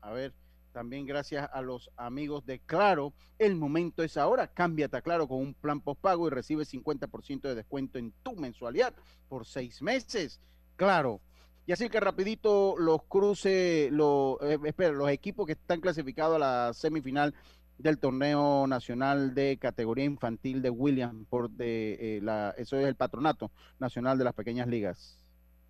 [0.00, 0.32] a ver,
[0.72, 4.46] también gracias a los amigos de Claro, el momento es ahora.
[4.46, 8.94] Cámbiate a Claro con un plan postpago y recibe 50% de descuento en tu mensualidad
[9.28, 10.40] por seis meses.
[10.76, 11.20] Claro.
[11.66, 16.38] Y así que rapidito los cruces, los, eh, espera, los equipos que están clasificados a
[16.38, 17.34] la semifinal
[17.78, 22.96] del torneo nacional de categoría infantil de William por de eh, la eso es el
[22.96, 25.18] patronato nacional de las pequeñas ligas.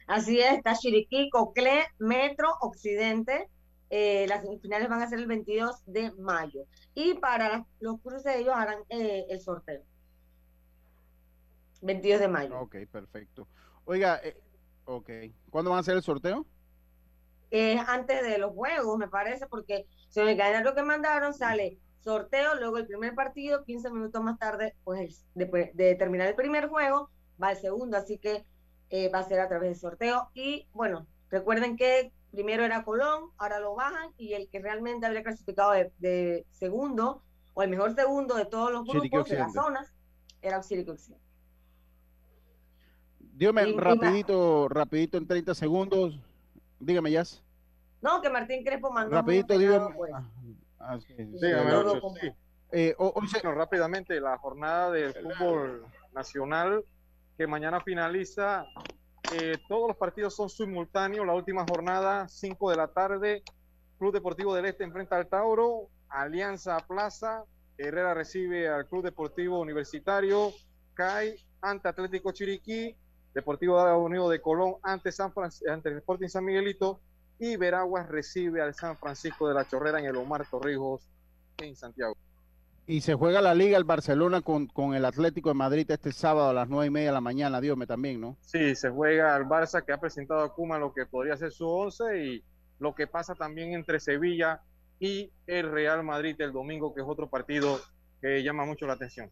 [0.06, 3.48] Así es, está Chiriquí, Cocle, Metro, Occidente.
[3.90, 6.64] Eh, las semifinales van a ser el 22 de mayo.
[6.94, 9.82] Y para los cruces ellos harán eh, el sorteo.
[11.82, 12.60] 22 de mayo.
[12.60, 13.48] Ok, perfecto.
[13.84, 14.20] Oiga,
[14.84, 15.10] ok.
[15.50, 16.46] ¿Cuándo van a hacer el sorteo?
[17.50, 22.54] Es antes de los juegos, me parece, porque si el lo que mandaron sale sorteo,
[22.54, 27.10] luego el primer partido, 15 minutos más tarde, pues después de terminar el primer juego,
[27.42, 28.44] va el segundo, así que
[28.90, 30.30] eh, va a ser a través del sorteo.
[30.32, 35.24] Y bueno, recuerden que primero era Colón, ahora lo bajan y el que realmente habría
[35.24, 37.22] clasificado de, segundo
[37.54, 39.92] o el mejor segundo de todos los grupos de las zonas
[40.42, 41.26] era Occidente Occidente.
[43.18, 46.20] Dígame rapidito, rapidito en 30 segundos.
[46.78, 47.42] Dígame, Jazz.
[48.00, 49.16] No, que Martín Crespo mandó.
[49.16, 49.94] Rapidito, dígame.
[49.94, 50.12] Pues.
[52.72, 52.94] Eh,
[53.42, 56.84] rápidamente, la jornada del fútbol nacional
[57.36, 58.64] que mañana finaliza.
[59.34, 61.26] Eh, todos los partidos son simultáneos.
[61.26, 63.42] La última jornada, 5 de la tarde.
[63.98, 65.88] Club Deportivo del Este enfrenta al Tauro.
[66.08, 67.44] Alianza Plaza.
[67.78, 70.52] Herrera recibe al Club Deportivo Universitario.
[70.94, 72.96] CAI ante Atlético Chiriquí.
[73.34, 75.32] Deportivo Unido de Colón ante, San
[75.70, 77.00] ante el Sporting San Miguelito
[77.38, 81.08] y Veraguas recibe al San Francisco de la Chorrera en el Omar Torrijos
[81.58, 82.16] en Santiago.
[82.86, 86.50] Y se juega la liga el Barcelona con, con, el Atlético de Madrid este sábado
[86.50, 88.36] a las nueve y media de la mañana, Dios también, ¿no?
[88.42, 91.66] Sí, se juega el Barça que ha presentado a Kuma lo que podría ser su
[91.66, 92.44] once y
[92.78, 94.60] lo que pasa también entre Sevilla
[95.00, 97.80] y el Real Madrid el domingo, que es otro partido
[98.20, 99.30] que llama mucho la atención.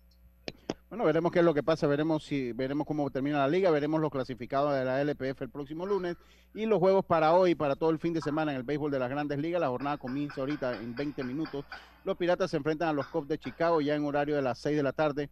[0.94, 4.00] Bueno, veremos qué es lo que pasa, veremos si veremos cómo termina la liga, veremos
[4.00, 6.16] los clasificados de la LPF el próximo lunes
[6.54, 9.00] y los juegos para hoy, para todo el fin de semana en el béisbol de
[9.00, 9.60] las Grandes Ligas.
[9.60, 11.64] La jornada comienza ahorita en 20 minutos.
[12.04, 14.76] Los Piratas se enfrentan a los Cubs de Chicago ya en horario de las 6
[14.76, 15.30] de la tarde.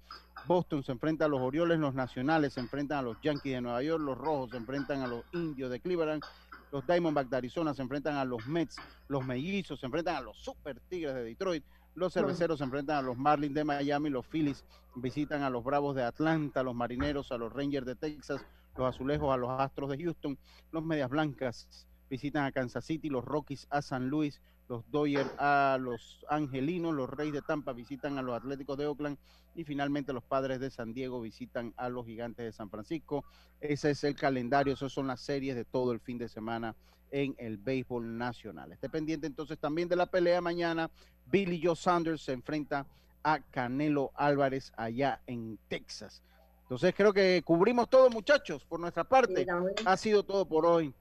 [0.48, 3.84] Boston se enfrenta a los Orioles, los Nacionales se enfrentan a los Yankees de Nueva
[3.84, 6.24] York, los Rojos se enfrentan a los Indios de Cleveland.
[6.72, 10.38] Los Diamondbacks de Arizona se enfrentan a los Mets, los Mellizos se enfrentan a los
[10.38, 11.62] Super Tigres de Detroit,
[11.95, 14.64] los cerveceros se enfrentan a los Marlins de Miami, los Phillies
[14.95, 18.45] visitan a los Bravos de Atlanta, los Marineros a los Rangers de Texas,
[18.76, 20.38] los Azulejos a los Astros de Houston,
[20.70, 25.78] los Medias Blancas visitan a Kansas City, los Rockies a San Luis, los Dodgers a
[25.80, 29.18] los Angelinos, los Reyes de Tampa visitan a los Atléticos de Oakland
[29.55, 33.24] y finalmente los Padres de San Diego visitan a los Gigantes de San Francisco.
[33.61, 36.74] Ese es el calendario, esas son las series de todo el fin de semana
[37.12, 38.72] en el béisbol nacional.
[38.72, 40.90] Esté pendiente entonces también de la pelea mañana.
[41.30, 42.86] Billy Joe Sanders se enfrenta
[43.22, 46.22] a Canelo Álvarez allá en Texas.
[46.62, 49.46] Entonces creo que cubrimos todo, muchachos, por nuestra parte.
[49.84, 50.92] Ha sido todo por hoy.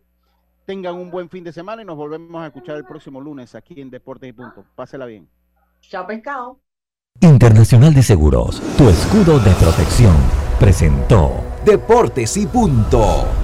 [0.65, 3.79] Tengan un buen fin de semana y nos volvemos a escuchar el próximo lunes aquí
[3.81, 4.65] en Deportes y Punto.
[4.75, 5.27] Pásela bien.
[5.81, 6.59] Chao, pescado.
[7.19, 10.15] Internacional de Seguros, tu escudo de protección,
[10.59, 13.40] presentó Deportes y Punto.